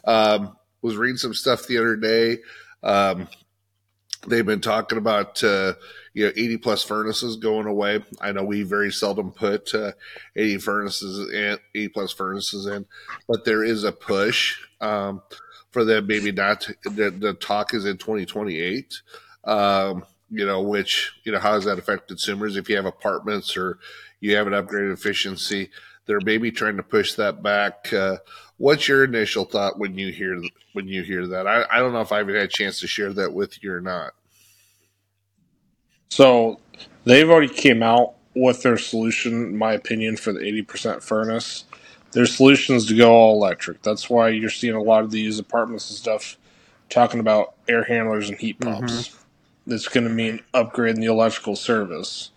Um, 0.04 0.56
was 0.82 0.96
reading 0.96 1.16
some 1.16 1.34
stuff 1.34 1.66
the 1.66 1.78
other 1.78 1.96
day. 1.96 2.38
Um, 2.82 3.28
they've 4.26 4.46
been 4.46 4.60
talking 4.60 4.98
about 4.98 5.42
uh, 5.42 5.74
you 6.16 6.24
know 6.24 6.32
80 6.34 6.56
plus 6.56 6.82
furnaces 6.82 7.36
going 7.36 7.66
away. 7.66 8.02
I 8.22 8.32
know 8.32 8.42
we 8.42 8.62
very 8.62 8.90
seldom 8.90 9.32
put 9.32 9.74
uh, 9.74 9.92
80 10.34 10.58
furnaces 10.58 11.30
in 11.30 11.58
80 11.74 11.88
plus 11.88 12.12
furnaces 12.12 12.66
in, 12.66 12.86
but 13.28 13.44
there 13.44 13.62
is 13.62 13.84
a 13.84 13.92
push 13.92 14.56
um, 14.80 15.20
for 15.72 15.84
them. 15.84 16.06
Maybe 16.06 16.32
not. 16.32 16.62
To, 16.62 16.74
the, 16.84 17.10
the, 17.10 17.34
talk 17.34 17.74
is 17.74 17.84
in 17.84 17.98
2028. 17.98 19.02
Um, 19.44 20.06
you 20.30 20.46
know, 20.46 20.62
which 20.62 21.12
you 21.24 21.32
know 21.32 21.38
how 21.38 21.52
does 21.52 21.66
that 21.66 21.78
affect 21.78 22.08
consumers? 22.08 22.56
If 22.56 22.70
you 22.70 22.76
have 22.76 22.86
apartments 22.86 23.54
or 23.54 23.78
you 24.20 24.36
have 24.36 24.46
an 24.46 24.54
upgraded 24.54 24.94
efficiency, 24.94 25.68
they're 26.06 26.20
maybe 26.24 26.50
trying 26.50 26.78
to 26.78 26.82
push 26.82 27.12
that 27.14 27.42
back. 27.42 27.92
Uh, 27.92 28.16
what's 28.56 28.88
your 28.88 29.04
initial 29.04 29.44
thought 29.44 29.78
when 29.78 29.98
you 29.98 30.12
hear 30.12 30.42
when 30.72 30.88
you 30.88 31.02
hear 31.02 31.26
that? 31.26 31.46
I, 31.46 31.66
I 31.70 31.80
don't 31.80 31.92
know 31.92 32.00
if 32.00 32.10
I've 32.10 32.26
had 32.26 32.36
a 32.36 32.48
chance 32.48 32.80
to 32.80 32.86
share 32.86 33.12
that 33.12 33.34
with 33.34 33.62
you 33.62 33.70
or 33.70 33.82
not. 33.82 34.14
So 36.08 36.60
they've 37.04 37.28
already 37.28 37.52
came 37.52 37.82
out 37.82 38.14
with 38.34 38.62
their 38.62 38.78
solution, 38.78 39.32
in 39.32 39.56
my 39.56 39.72
opinion, 39.72 40.16
for 40.16 40.32
the 40.32 40.40
80% 40.40 41.02
furnace. 41.02 41.64
Their 42.12 42.26
solution 42.26 42.76
is 42.76 42.86
to 42.86 42.96
go 42.96 43.12
all 43.12 43.34
electric. 43.34 43.82
That's 43.82 44.08
why 44.08 44.28
you're 44.28 44.50
seeing 44.50 44.74
a 44.74 44.82
lot 44.82 45.04
of 45.04 45.10
these 45.10 45.38
apartments 45.38 45.90
and 45.90 45.98
stuff 45.98 46.36
talking 46.88 47.20
about 47.20 47.54
air 47.68 47.84
handlers 47.84 48.28
and 48.28 48.38
heat 48.38 48.60
pumps. 48.60 49.08
Mm-hmm. 49.08 49.72
It's 49.72 49.88
going 49.88 50.06
to 50.06 50.12
mean 50.12 50.40
upgrading 50.54 50.96
the 50.96 51.06
electrical 51.06 51.56
service 51.56 52.30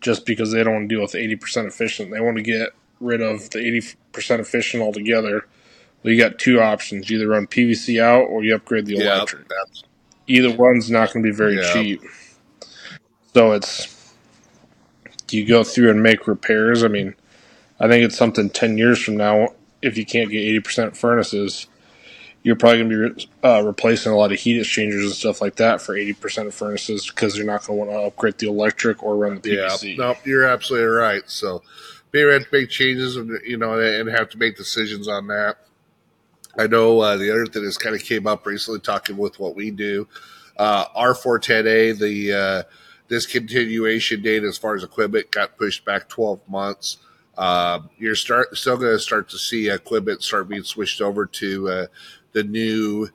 just 0.00 0.26
because 0.26 0.52
they 0.52 0.62
don't 0.62 0.74
want 0.74 0.88
to 0.88 0.94
deal 0.94 1.02
with 1.02 1.12
80% 1.12 1.66
efficient. 1.66 2.10
They 2.12 2.20
want 2.20 2.36
to 2.36 2.42
get 2.42 2.70
rid 3.00 3.22
of 3.22 3.50
the 3.50 3.58
80% 4.12 4.40
efficient 4.40 4.82
altogether. 4.82 5.46
Well, 6.02 6.12
you 6.12 6.20
got 6.20 6.38
two 6.38 6.60
options. 6.60 7.08
You 7.08 7.16
either 7.18 7.28
run 7.28 7.46
PVC 7.46 8.00
out 8.00 8.24
or 8.24 8.44
you 8.44 8.54
upgrade 8.54 8.86
the 8.86 8.96
electric. 8.96 9.48
Either 10.26 10.54
one's 10.54 10.90
not 10.90 11.12
going 11.12 11.24
to 11.24 11.30
be 11.30 11.34
very 11.34 11.56
cheap. 11.72 12.02
So 13.36 13.52
it's 13.52 14.14
you 15.30 15.44
go 15.44 15.62
through 15.62 15.90
and 15.90 16.02
make 16.02 16.26
repairs. 16.26 16.82
I 16.82 16.88
mean, 16.88 17.14
I 17.78 17.86
think 17.86 18.02
it's 18.02 18.16
something 18.16 18.48
ten 18.48 18.78
years 18.78 18.98
from 18.98 19.18
now. 19.18 19.48
If 19.82 19.98
you 19.98 20.06
can't 20.06 20.30
get 20.30 20.38
eighty 20.38 20.60
percent 20.60 20.96
furnaces, 20.96 21.66
you're 22.42 22.56
probably 22.56 22.78
going 22.78 22.90
to 22.90 23.14
be 23.14 23.28
uh, 23.44 23.60
replacing 23.62 24.12
a 24.12 24.16
lot 24.16 24.32
of 24.32 24.38
heat 24.38 24.58
exchangers 24.58 25.04
and 25.04 25.12
stuff 25.12 25.42
like 25.42 25.56
that 25.56 25.82
for 25.82 25.94
eighty 25.94 26.14
percent 26.14 26.48
of 26.48 26.54
furnaces 26.54 27.10
because 27.10 27.36
you're 27.36 27.44
not 27.44 27.66
going 27.66 27.78
to 27.78 27.84
want 27.84 27.90
to 27.90 28.06
upgrade 28.06 28.38
the 28.38 28.48
electric 28.48 29.02
or 29.02 29.18
run 29.18 29.34
the 29.34 29.50
PVC. 29.50 29.98
Yeah, 29.98 30.02
no, 30.02 30.14
you're 30.24 30.48
absolutely 30.48 30.86
right. 30.86 31.22
So, 31.26 31.62
we 32.12 32.20
have 32.20 32.42
to 32.42 32.48
make 32.50 32.70
changes, 32.70 33.16
and 33.16 33.38
you 33.44 33.58
know, 33.58 33.78
and 33.78 34.08
have 34.08 34.30
to 34.30 34.38
make 34.38 34.56
decisions 34.56 35.08
on 35.08 35.26
that. 35.26 35.58
I 36.56 36.68
know 36.68 37.00
uh, 37.00 37.18
the 37.18 37.30
other 37.32 37.44
thing 37.44 37.64
that's 37.64 37.76
kind 37.76 37.94
of 37.94 38.02
came 38.02 38.26
up 38.26 38.46
recently, 38.46 38.80
talking 38.80 39.18
with 39.18 39.38
what 39.38 39.54
we 39.54 39.70
do, 39.70 40.08
uh, 40.56 40.86
R410A, 40.96 41.98
the 41.98 42.32
uh, 42.32 42.62
discontinuation 43.08 44.22
date 44.22 44.44
as 44.44 44.58
far 44.58 44.74
as 44.74 44.82
equipment 44.82 45.30
got 45.30 45.56
pushed 45.56 45.84
back 45.84 46.08
12 46.08 46.40
months. 46.48 46.98
Uh, 47.36 47.80
you're 47.98 48.14
start 48.14 48.56
still 48.56 48.76
going 48.76 48.92
to 48.92 48.98
start 48.98 49.28
to 49.28 49.38
see 49.38 49.68
equipment 49.68 50.22
start 50.22 50.48
being 50.48 50.62
switched 50.62 51.00
over 51.00 51.26
to 51.26 51.68
uh, 51.68 51.86
the 52.32 52.42
new. 52.42 53.08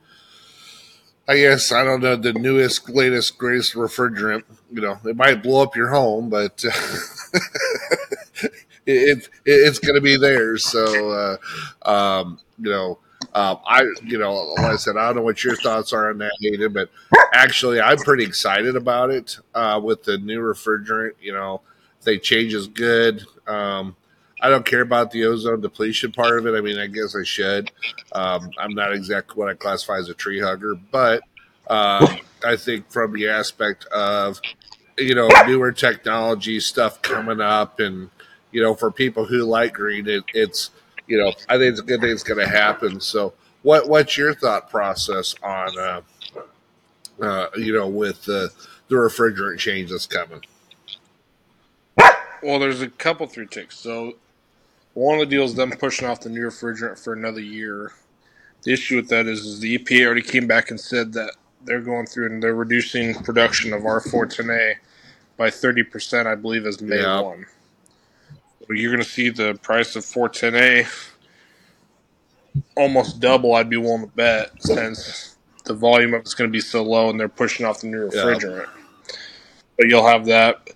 I 1.27 1.37
guess 1.37 1.71
I 1.71 1.83
don't 1.83 2.01
know 2.01 2.15
the 2.15 2.33
newest, 2.33 2.89
latest, 2.89 3.37
greatest 3.37 3.73
refrigerant. 3.73 4.43
You 4.71 4.81
know, 4.81 4.99
it 5.05 5.15
might 5.15 5.43
blow 5.43 5.63
up 5.63 5.75
your 5.75 5.89
home, 5.89 6.29
but 6.29 6.63
it, 6.65 8.49
it, 8.85 9.29
it's 9.45 9.79
going 9.79 9.95
to 9.95 10.01
be 10.01 10.17
there. 10.17 10.57
So, 10.57 11.37
uh, 11.85 11.89
um, 11.89 12.39
you 12.59 12.69
know, 12.69 12.99
um, 13.33 13.59
I, 13.65 13.83
you 14.03 14.17
know, 14.17 14.33
like 14.57 14.73
I 14.73 14.75
said, 14.75 14.97
I 14.97 15.07
don't 15.07 15.17
know 15.17 15.21
what 15.21 15.43
your 15.43 15.55
thoughts 15.55 15.93
are 15.93 16.09
on 16.09 16.17
that, 16.19 16.31
Hayden, 16.41 16.73
but 16.73 16.89
actually, 17.33 17.79
I'm 17.79 17.97
pretty 17.97 18.23
excited 18.23 18.75
about 18.75 19.09
it 19.09 19.37
uh, 19.53 19.79
with 19.83 20.03
the 20.03 20.17
new 20.17 20.39
refrigerant. 20.39 21.13
You 21.21 21.33
know, 21.33 21.61
they 22.03 22.17
change 22.17 22.53
is 22.53 22.67
good. 22.67 23.25
Um, 23.47 23.95
I 24.41 24.49
don't 24.49 24.65
care 24.65 24.81
about 24.81 25.11
the 25.11 25.25
ozone 25.25 25.61
depletion 25.61 26.11
part 26.11 26.39
of 26.39 26.47
it. 26.47 26.57
I 26.57 26.61
mean, 26.61 26.79
I 26.79 26.87
guess 26.87 27.15
I 27.15 27.23
should. 27.23 27.71
Um, 28.11 28.49
I'm 28.57 28.73
not 28.73 28.91
exactly 28.91 29.35
what 29.35 29.49
I 29.49 29.53
classify 29.53 29.97
as 29.97 30.09
a 30.09 30.15
tree 30.15 30.39
hugger, 30.39 30.75
but 30.75 31.21
uh, 31.67 32.17
I 32.45 32.55
think 32.55 32.89
from 32.91 33.13
the 33.13 33.29
aspect 33.29 33.85
of 33.85 34.41
you 34.97 35.15
know 35.15 35.29
newer 35.45 35.71
technology 35.71 36.59
stuff 36.59 37.01
coming 37.01 37.39
up, 37.39 37.79
and 37.79 38.09
you 38.51 38.61
know, 38.61 38.73
for 38.73 38.91
people 38.91 39.25
who 39.25 39.43
like 39.43 39.73
green, 39.73 40.07
it, 40.07 40.23
it's 40.33 40.71
you 41.11 41.17
know, 41.17 41.33
I 41.49 41.57
think 41.57 41.71
it's 41.71 41.81
a 41.81 41.83
good 41.83 41.99
thing 41.99 42.09
it's 42.09 42.23
going 42.23 42.39
to 42.39 42.47
happen. 42.47 43.01
So, 43.01 43.33
what 43.63 43.89
what's 43.89 44.17
your 44.17 44.33
thought 44.33 44.69
process 44.69 45.35
on, 45.43 45.77
uh, 45.77 46.01
uh, 47.21 47.47
you 47.57 47.73
know, 47.73 47.89
with 47.89 48.23
the 48.23 48.49
the 48.87 48.95
refrigerant 48.95 49.59
change 49.59 49.91
that's 49.91 50.07
coming? 50.07 50.41
Well, 52.41 52.59
there's 52.59 52.81
a 52.81 52.87
couple 52.87 53.27
through 53.27 53.47
ticks. 53.47 53.77
So, 53.77 54.13
one 54.93 55.19
of 55.19 55.29
the 55.29 55.35
deals 55.35 55.53
them 55.53 55.71
pushing 55.71 56.07
off 56.07 56.21
the 56.21 56.29
new 56.29 56.47
refrigerant 56.47 56.97
for 56.97 57.11
another 57.11 57.41
year. 57.41 57.91
The 58.63 58.71
issue 58.71 58.95
with 58.95 59.09
that 59.09 59.25
is, 59.25 59.41
is 59.41 59.59
the 59.59 59.77
EPA 59.77 60.05
already 60.05 60.21
came 60.21 60.47
back 60.47 60.71
and 60.71 60.79
said 60.79 61.11
that 61.13 61.33
they're 61.65 61.81
going 61.81 62.05
through 62.05 62.27
and 62.27 62.41
they're 62.41 62.55
reducing 62.55 63.15
production 63.15 63.73
of 63.73 63.81
R410A 63.81 64.75
by 65.35 65.49
30%, 65.49 66.25
I 66.25 66.35
believe, 66.35 66.65
as 66.65 66.79
May 66.79 67.01
yeah. 67.01 67.19
1 67.19 67.45
you're 68.77 68.91
going 68.91 69.03
to 69.03 69.09
see 69.09 69.29
the 69.29 69.55
price 69.55 69.95
of 69.95 70.03
410A 70.03 70.87
almost 72.75 73.19
double. 73.19 73.55
I'd 73.55 73.69
be 73.69 73.77
willing 73.77 74.01
to 74.07 74.15
bet 74.15 74.51
since 74.61 75.35
the 75.65 75.73
volume 75.73 76.13
of 76.13 76.21
it's 76.21 76.33
going 76.33 76.49
to 76.49 76.51
be 76.51 76.61
so 76.61 76.83
low, 76.83 77.09
and 77.09 77.19
they're 77.19 77.29
pushing 77.29 77.65
off 77.65 77.81
the 77.81 77.87
new 77.87 78.09
refrigerant. 78.09 78.65
Yeah. 78.65 79.15
But 79.77 79.87
you'll 79.87 80.07
have 80.07 80.25
that. 80.25 80.71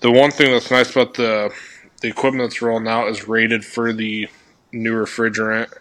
The 0.00 0.10
one 0.10 0.30
thing 0.30 0.52
that's 0.52 0.70
nice 0.70 0.90
about 0.90 1.14
the 1.14 1.52
the 2.02 2.08
equipment 2.08 2.50
that's 2.50 2.60
rolling 2.60 2.86
out 2.86 3.08
is 3.08 3.26
rated 3.26 3.64
for 3.64 3.92
the 3.92 4.28
new 4.72 4.92
refrigerant, 4.92 5.72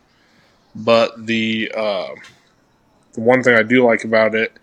but 0.74 1.26
the 1.26 1.72
uh, 1.76 2.10
the 3.14 3.22
one 3.22 3.44
thing 3.44 3.56
I 3.56 3.64
do 3.64 3.86
like 3.86 4.04
about 4.04 4.36
it 4.36 4.54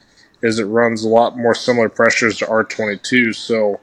is 0.43 0.59
it 0.59 0.65
runs 0.65 1.05
a 1.05 1.09
lot 1.09 1.39
more 1.39 1.55
similar 1.55 1.89
pressures 1.89 2.39
to 2.39 2.47
R22, 2.47 3.35
so 3.35 3.81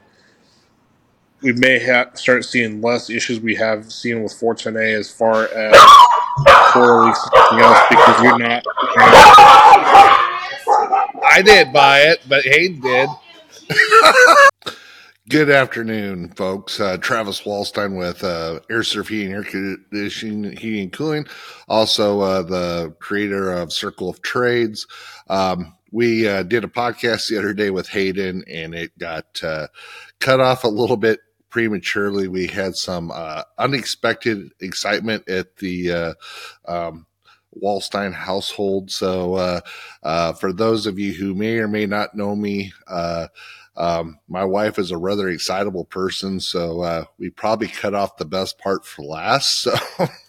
we 1.42 1.52
may 1.52 1.78
have 1.78 2.18
start 2.18 2.44
seeing 2.44 2.80
less 2.80 3.08
issues 3.08 3.40
we 3.40 3.54
have 3.54 3.90
seen 3.92 4.22
with 4.22 4.32
410A 4.32 4.98
as 4.98 5.10
far 5.10 5.44
as 5.44 5.76
four 6.72 7.06
weeks 7.06 7.28
else 7.52 7.80
because 7.88 8.22
you're 8.22 8.38
not. 8.38 8.62
I 11.22 11.42
didn't 11.42 11.72
buy 11.72 12.00
it, 12.00 12.20
but 12.28 12.44
Hayden 12.44 12.80
did. 12.80 13.08
Good 15.28 15.50
afternoon, 15.50 16.30
folks. 16.30 16.80
Uh, 16.80 16.96
Travis 16.96 17.42
Waldstein 17.42 17.96
with 17.96 18.24
uh, 18.24 18.60
Aire 18.68 18.82
Serv 18.82 19.08
Heating, 19.08 19.32
Air 19.32 19.44
Conditioning, 19.44 20.56
Heating, 20.56 20.82
and 20.82 20.92
Cooling. 20.92 21.26
Also, 21.68 22.20
uh, 22.20 22.42
the 22.42 22.94
creator 22.98 23.52
of 23.52 23.72
Circle 23.72 24.10
of 24.10 24.20
Trades. 24.22 24.88
Um, 25.28 25.76
we 25.92 26.26
uh, 26.28 26.42
did 26.42 26.64
a 26.64 26.68
podcast 26.68 27.28
the 27.28 27.38
other 27.38 27.54
day 27.54 27.70
with 27.70 27.88
Hayden, 27.88 28.42
and 28.48 28.74
it 28.74 28.96
got 28.98 29.40
uh, 29.42 29.68
cut 30.18 30.40
off 30.40 30.64
a 30.64 30.68
little 30.68 30.96
bit 30.96 31.20
prematurely. 31.50 32.28
We 32.28 32.46
had 32.46 32.76
some 32.76 33.10
uh, 33.12 33.42
unexpected 33.58 34.52
excitement 34.60 35.28
at 35.28 35.56
the 35.56 35.92
uh, 35.92 36.14
um, 36.66 37.06
Waldstein 37.62 38.14
household. 38.14 38.90
So, 38.90 39.34
uh, 39.34 39.60
uh, 40.02 40.32
for 40.34 40.52
those 40.52 40.86
of 40.86 40.98
you 40.98 41.12
who 41.12 41.34
may 41.34 41.58
or 41.58 41.68
may 41.68 41.86
not 41.86 42.14
know 42.14 42.34
me, 42.36 42.72
uh, 42.86 43.28
um, 43.76 44.18
my 44.28 44.44
wife 44.44 44.78
is 44.78 44.90
a 44.90 44.98
rather 44.98 45.28
excitable 45.28 45.84
person, 45.84 46.38
so 46.40 46.82
uh, 46.82 47.04
we 47.18 47.30
probably 47.30 47.68
cut 47.68 47.94
off 47.94 48.16
the 48.16 48.24
best 48.24 48.58
part 48.58 48.84
for 48.84 49.02
last. 49.02 49.66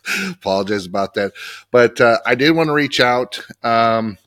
So, 0.03 0.27
apologize 0.31 0.87
about 0.87 1.13
that. 1.13 1.33
But 1.69 2.01
uh, 2.01 2.17
I 2.25 2.33
did 2.33 2.55
want 2.55 2.69
to 2.69 2.73
reach 2.73 2.99
out. 2.99 3.39
Um, 3.61 4.17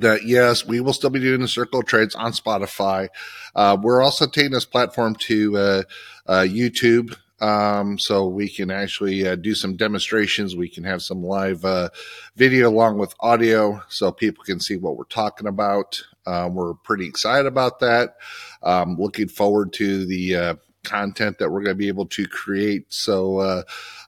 that 0.00 0.24
yes, 0.24 0.64
we 0.66 0.80
will 0.80 0.92
still 0.92 1.10
be 1.10 1.20
doing 1.20 1.40
the 1.40 1.48
circle 1.48 1.82
trades 1.82 2.14
on 2.14 2.32
Spotify. 2.32 3.08
Uh, 3.54 3.76
we're 3.80 4.02
also 4.02 4.26
taking 4.26 4.52
this 4.52 4.64
platform 4.64 5.14
to 5.16 5.56
uh, 5.56 5.82
uh, 6.26 6.40
YouTube. 6.40 7.16
Um, 7.40 7.98
so 7.98 8.26
we 8.26 8.48
can 8.48 8.70
actually 8.70 9.26
uh, 9.26 9.34
do 9.36 9.54
some 9.54 9.76
demonstrations. 9.76 10.56
We 10.56 10.68
can 10.68 10.84
have 10.84 11.02
some 11.02 11.22
live 11.22 11.64
uh, 11.64 11.90
video 12.36 12.70
along 12.70 12.98
with 12.98 13.14
audio 13.20 13.82
so 13.88 14.12
people 14.12 14.44
can 14.44 14.60
see 14.60 14.76
what 14.76 14.96
we're 14.96 15.04
talking 15.04 15.46
about. 15.46 16.02
Um, 16.26 16.54
we're 16.54 16.74
pretty 16.74 17.06
excited 17.06 17.46
about 17.46 17.80
that. 17.80 18.16
Um, 18.62 18.96
looking 18.98 19.28
forward 19.28 19.72
to 19.74 20.06
the 20.06 20.36
uh, 20.36 20.54
content 20.84 21.38
that 21.38 21.50
we're 21.50 21.62
going 21.62 21.74
to 21.74 21.78
be 21.78 21.88
able 21.88 22.06
to 22.06 22.26
create. 22.26 22.92
So 22.92 23.38
uh, 23.38 23.62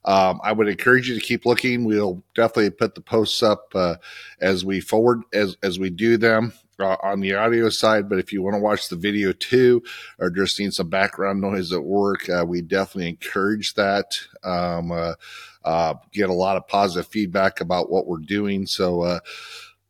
um, 0.04 0.40
I 0.44 0.52
would 0.52 0.68
encourage 0.68 1.08
you 1.08 1.14
to 1.14 1.20
keep 1.20 1.46
looking. 1.46 1.84
We'll 1.84 2.22
definitely 2.34 2.70
put 2.70 2.94
the 2.94 3.00
posts 3.00 3.42
up 3.42 3.72
uh, 3.74 3.96
as 4.40 4.64
we 4.64 4.80
forward 4.80 5.22
as 5.32 5.56
as 5.62 5.78
we 5.78 5.90
do 5.90 6.16
them. 6.16 6.52
Uh, 6.78 6.94
on 7.02 7.20
the 7.20 7.32
audio 7.32 7.70
side, 7.70 8.06
but 8.06 8.18
if 8.18 8.34
you 8.34 8.42
want 8.42 8.52
to 8.52 8.60
watch 8.60 8.90
the 8.90 8.96
video 8.96 9.32
too, 9.32 9.82
or 10.18 10.28
just 10.28 10.60
need 10.60 10.74
some 10.74 10.90
background 10.90 11.40
noise 11.40 11.72
at 11.72 11.82
work, 11.82 12.28
uh, 12.28 12.44
we 12.46 12.60
definitely 12.60 13.08
encourage 13.08 13.72
that. 13.72 14.18
Um, 14.44 14.92
uh, 14.92 15.14
uh, 15.64 15.94
get 16.12 16.28
a 16.28 16.34
lot 16.34 16.58
of 16.58 16.68
positive 16.68 17.10
feedback 17.10 17.62
about 17.62 17.90
what 17.90 18.06
we're 18.06 18.18
doing. 18.18 18.66
So, 18.66 19.20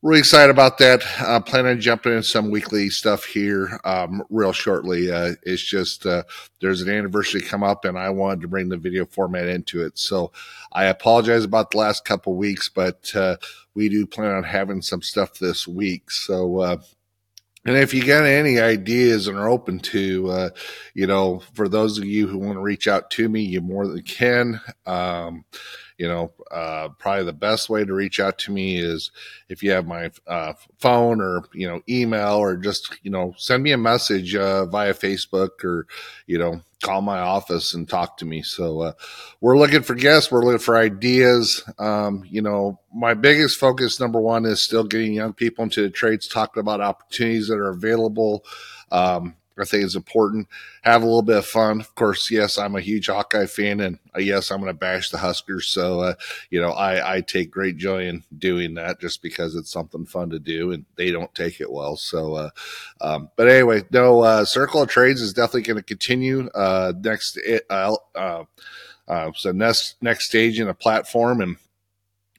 really 0.06 0.20
excited 0.20 0.50
about 0.50 0.78
that. 0.78 1.02
Uh, 1.20 1.40
plan 1.40 1.66
on 1.66 1.80
jumping 1.80 2.12
in 2.12 2.22
some 2.22 2.48
weekly 2.48 2.88
stuff 2.88 3.24
here 3.24 3.80
um, 3.82 4.22
real 4.30 4.52
shortly. 4.52 5.10
Uh, 5.10 5.32
it's 5.42 5.62
just 5.62 6.06
uh, 6.06 6.22
there's 6.60 6.80
an 6.80 6.88
anniversary 6.88 7.40
come 7.40 7.64
up, 7.64 7.84
and 7.84 7.98
I 7.98 8.10
wanted 8.10 8.42
to 8.42 8.48
bring 8.48 8.68
the 8.68 8.76
video 8.76 9.04
format 9.04 9.48
into 9.48 9.84
it. 9.84 9.98
So 9.98 10.30
I 10.72 10.84
apologize 10.84 11.42
about 11.42 11.72
the 11.72 11.78
last 11.78 12.04
couple 12.04 12.36
weeks, 12.36 12.68
but 12.68 13.10
uh, 13.16 13.36
we 13.74 13.88
do 13.88 14.06
plan 14.06 14.30
on 14.30 14.44
having 14.44 14.80
some 14.80 15.02
stuff 15.02 15.34
this 15.38 15.66
week. 15.66 16.10
So. 16.10 16.60
Uh, 16.60 16.76
and 17.64 17.76
if 17.76 17.92
you 17.92 18.06
got 18.06 18.24
any 18.24 18.60
ideas 18.60 19.26
and 19.26 19.36
are 19.36 19.48
open 19.48 19.80
to, 19.80 20.30
uh, 20.30 20.50
you 20.94 21.08
know, 21.08 21.42
for 21.54 21.68
those 21.68 21.98
of 21.98 22.04
you 22.04 22.28
who 22.28 22.38
want 22.38 22.54
to 22.54 22.60
reach 22.60 22.86
out 22.86 23.10
to 23.10 23.28
me, 23.28 23.40
you 23.40 23.60
more 23.60 23.88
than 23.88 24.02
can. 24.02 24.60
Um, 24.86 25.44
you 25.98 26.06
know, 26.06 26.32
uh, 26.50 26.88
probably 26.98 27.24
the 27.24 27.32
best 27.32 27.70
way 27.70 27.84
to 27.84 27.94
reach 27.94 28.20
out 28.20 28.38
to 28.38 28.52
me 28.52 28.78
is 28.78 29.10
if 29.48 29.62
you 29.62 29.70
have 29.70 29.86
my 29.86 30.10
uh, 30.26 30.52
phone 30.78 31.20
or, 31.20 31.44
you 31.54 31.66
know, 31.66 31.80
email 31.88 32.34
or 32.34 32.56
just, 32.56 32.98
you 33.02 33.10
know, 33.10 33.34
send 33.38 33.62
me 33.62 33.72
a 33.72 33.78
message 33.78 34.34
uh, 34.34 34.66
via 34.66 34.92
Facebook 34.92 35.64
or, 35.64 35.86
you 36.26 36.38
know, 36.38 36.60
call 36.82 37.00
my 37.00 37.18
office 37.18 37.72
and 37.72 37.88
talk 37.88 38.18
to 38.18 38.26
me. 38.26 38.42
So 38.42 38.80
uh, 38.80 38.92
we're 39.40 39.58
looking 39.58 39.82
for 39.82 39.94
guests. 39.94 40.30
We're 40.30 40.44
looking 40.44 40.58
for 40.58 40.76
ideas. 40.76 41.64
Um, 41.78 42.24
you 42.28 42.42
know, 42.42 42.78
my 42.94 43.14
biggest 43.14 43.58
focus, 43.58 43.98
number 43.98 44.20
one, 44.20 44.44
is 44.44 44.60
still 44.60 44.84
getting 44.84 45.14
young 45.14 45.32
people 45.32 45.64
into 45.64 45.82
the 45.82 45.90
trades, 45.90 46.28
talking 46.28 46.60
about 46.60 46.82
opportunities 46.82 47.48
that 47.48 47.58
are 47.58 47.70
available. 47.70 48.44
Um, 48.92 49.36
I 49.58 49.64
think 49.64 49.84
it's 49.84 49.94
important. 49.94 50.48
Have 50.82 51.02
a 51.02 51.06
little 51.06 51.22
bit 51.22 51.38
of 51.38 51.46
fun. 51.46 51.80
Of 51.80 51.94
course, 51.94 52.30
yes, 52.30 52.58
I'm 52.58 52.76
a 52.76 52.80
huge 52.80 53.06
Hawkeye 53.06 53.46
fan, 53.46 53.80
and 53.80 53.98
uh, 54.14 54.20
yes, 54.20 54.50
I'm 54.50 54.60
going 54.60 54.68
to 54.68 54.78
bash 54.78 55.10
the 55.10 55.18
Huskers. 55.18 55.68
So, 55.68 56.00
uh, 56.00 56.14
you 56.50 56.60
know, 56.60 56.72
I, 56.72 57.16
I 57.16 57.20
take 57.22 57.50
great 57.50 57.76
joy 57.76 58.06
in 58.06 58.22
doing 58.38 58.74
that 58.74 59.00
just 59.00 59.22
because 59.22 59.54
it's 59.54 59.70
something 59.70 60.04
fun 60.04 60.30
to 60.30 60.38
do, 60.38 60.72
and 60.72 60.84
they 60.96 61.10
don't 61.10 61.34
take 61.34 61.60
it 61.60 61.72
well. 61.72 61.96
So, 61.96 62.34
uh, 62.34 62.50
um, 63.00 63.30
but 63.36 63.48
anyway, 63.48 63.82
no, 63.90 64.20
uh, 64.20 64.44
Circle 64.44 64.82
of 64.82 64.88
Trades 64.88 65.20
is 65.20 65.32
definitely 65.32 65.62
going 65.62 65.78
to 65.78 65.82
continue. 65.82 66.48
Uh, 66.54 66.92
next, 67.00 67.38
uh, 67.70 67.94
so 69.34 69.52
next 69.52 69.96
next 70.02 70.26
stage 70.26 70.60
in 70.60 70.68
a 70.68 70.74
platform, 70.74 71.40
and 71.40 71.56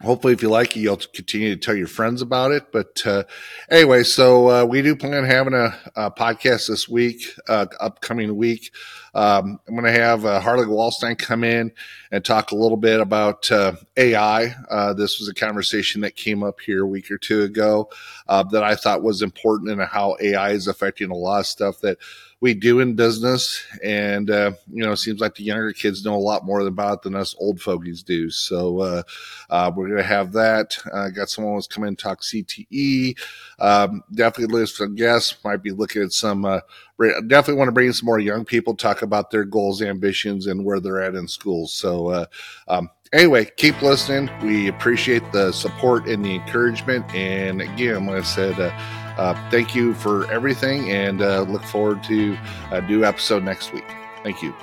hopefully 0.02 0.34
if 0.34 0.42
you 0.42 0.50
like 0.50 0.76
it 0.76 0.82
you'll 0.82 0.98
continue 0.98 1.50
to 1.50 1.60
tell 1.60 1.76
your 1.76 1.88
friends 1.88 2.22
about 2.22 2.52
it. 2.52 2.72
But 2.72 3.06
uh, 3.06 3.24
anyway 3.70 4.04
so 4.04 4.50
uh, 4.50 4.66
we 4.66 4.82
do 4.82 4.96
plan 4.96 5.14
on 5.14 5.26
having 5.26 5.54
a, 5.54 5.78
a 5.96 6.12
podcast 6.12 6.68
this 6.68 6.88
week 6.88 7.22
uh, 7.48 7.68
upcoming 7.80 8.36
week 8.36 8.72
um, 9.18 9.60
i'm 9.68 9.76
going 9.76 9.84
to 9.84 10.00
have 10.00 10.26
uh, 10.26 10.40
harley 10.40 10.66
waldstein 10.66 11.18
come 11.18 11.44
in 11.44 11.72
and 12.12 12.24
talk 12.24 12.52
a 12.52 12.56
little 12.56 12.78
bit 12.78 13.00
about 13.00 13.52
uh, 13.52 13.74
ai 13.98 14.54
uh, 14.70 14.94
this 14.94 15.20
was 15.20 15.28
a 15.28 15.34
conversation 15.34 16.02
that 16.02 16.16
came 16.16 16.44
up 16.44 16.60
here 16.62 16.84
a 16.84 16.88
week 16.88 17.12
or 17.12 17.18
two 17.18 17.44
ago 17.44 17.90
that 18.28 18.64
i 18.64 18.76
thought 18.76 19.04
was 19.04 19.22
important 19.22 19.72
and 19.72 19.82
how 19.82 20.16
ai 20.22 20.52
is 20.52 20.68
affecting 20.68 21.12
a 21.12 21.16
lot 21.16 21.40
of 21.40 21.48
stuff 21.48 21.80
that 21.82 21.98
we 22.40 22.54
do 22.54 22.80
in 22.80 22.96
business. 22.96 23.66
And, 23.84 24.30
uh, 24.30 24.52
you 24.72 24.84
know, 24.84 24.92
it 24.92 24.98
seems 24.98 25.20
like 25.20 25.36
the 25.36 25.44
younger 25.44 25.74
kids 25.74 26.06
know 26.06 26.16
a 26.16 26.18
lot 26.18 26.46
more 26.46 26.60
about 26.60 27.00
it 27.00 27.02
than 27.04 27.16
us 27.16 27.36
old 27.40 27.60
fogies 27.62 28.04
do. 28.04 28.30
So, 28.30 28.80
uh, 28.80 29.04
uh, 29.50 29.72
we're 29.76 29.88
going 29.88 29.98
to 29.98 30.04
have 30.04 30.34
that. 30.34 30.78
Uh, 30.92 31.10
got 31.10 31.30
someone 31.30 31.56
who's 31.56 31.68
come 31.68 31.84
in 31.84 31.90
and 31.90 32.00
talk 32.00 32.22
CTE. 32.22 33.18
Um, 33.60 34.04
definitely 34.14 34.56
list 34.56 34.78
some 34.78 34.96
guests. 34.96 35.36
Might 35.44 35.64
be 35.64 35.72
looking 35.72 36.04
at 36.04 36.12
some, 36.12 36.46
uh, 36.46 36.60
definitely 37.28 37.56
want 37.56 37.68
to 37.68 37.72
bring 37.72 37.88
in 37.88 37.94
some 37.94 38.06
more 38.06 38.20
young 38.20 38.46
people, 38.46 38.76
talk 38.76 39.02
about 39.02 39.32
their 39.32 39.44
goals, 39.44 39.82
ambitions, 39.82 40.48
and 40.48 40.66
where 40.66 40.80
they're 40.80 41.02
at 41.02 41.16
in 41.16 41.28
schools. 41.28 41.74
So, 41.74 42.08
uh, 42.08 42.26
um, 42.68 42.90
anyway, 43.14 43.46
keep 43.58 43.82
listening. 43.82 44.30
We 44.42 44.68
appreciate 44.68 45.32
the 45.32 45.52
support 45.52 46.08
and 46.08 46.24
the 46.24 46.36
encouragement. 46.36 47.06
And 47.14 47.62
again, 47.62 48.06
like 48.06 48.22
I 48.22 48.26
said, 48.26 48.60
uh, 48.60 48.72
uh, 49.18 49.50
thank 49.50 49.76
you 49.76 49.94
for 49.96 50.30
everything 50.32 50.92
and 50.92 51.22
uh, 51.22 51.42
look 51.42 51.64
forward 51.64 52.04
to 52.04 52.38
a 52.72 52.82
new 52.82 53.04
episode 53.04 53.44
next 53.44 53.74
week. 53.74 53.86
Thank 54.24 54.42
you. 54.44 54.54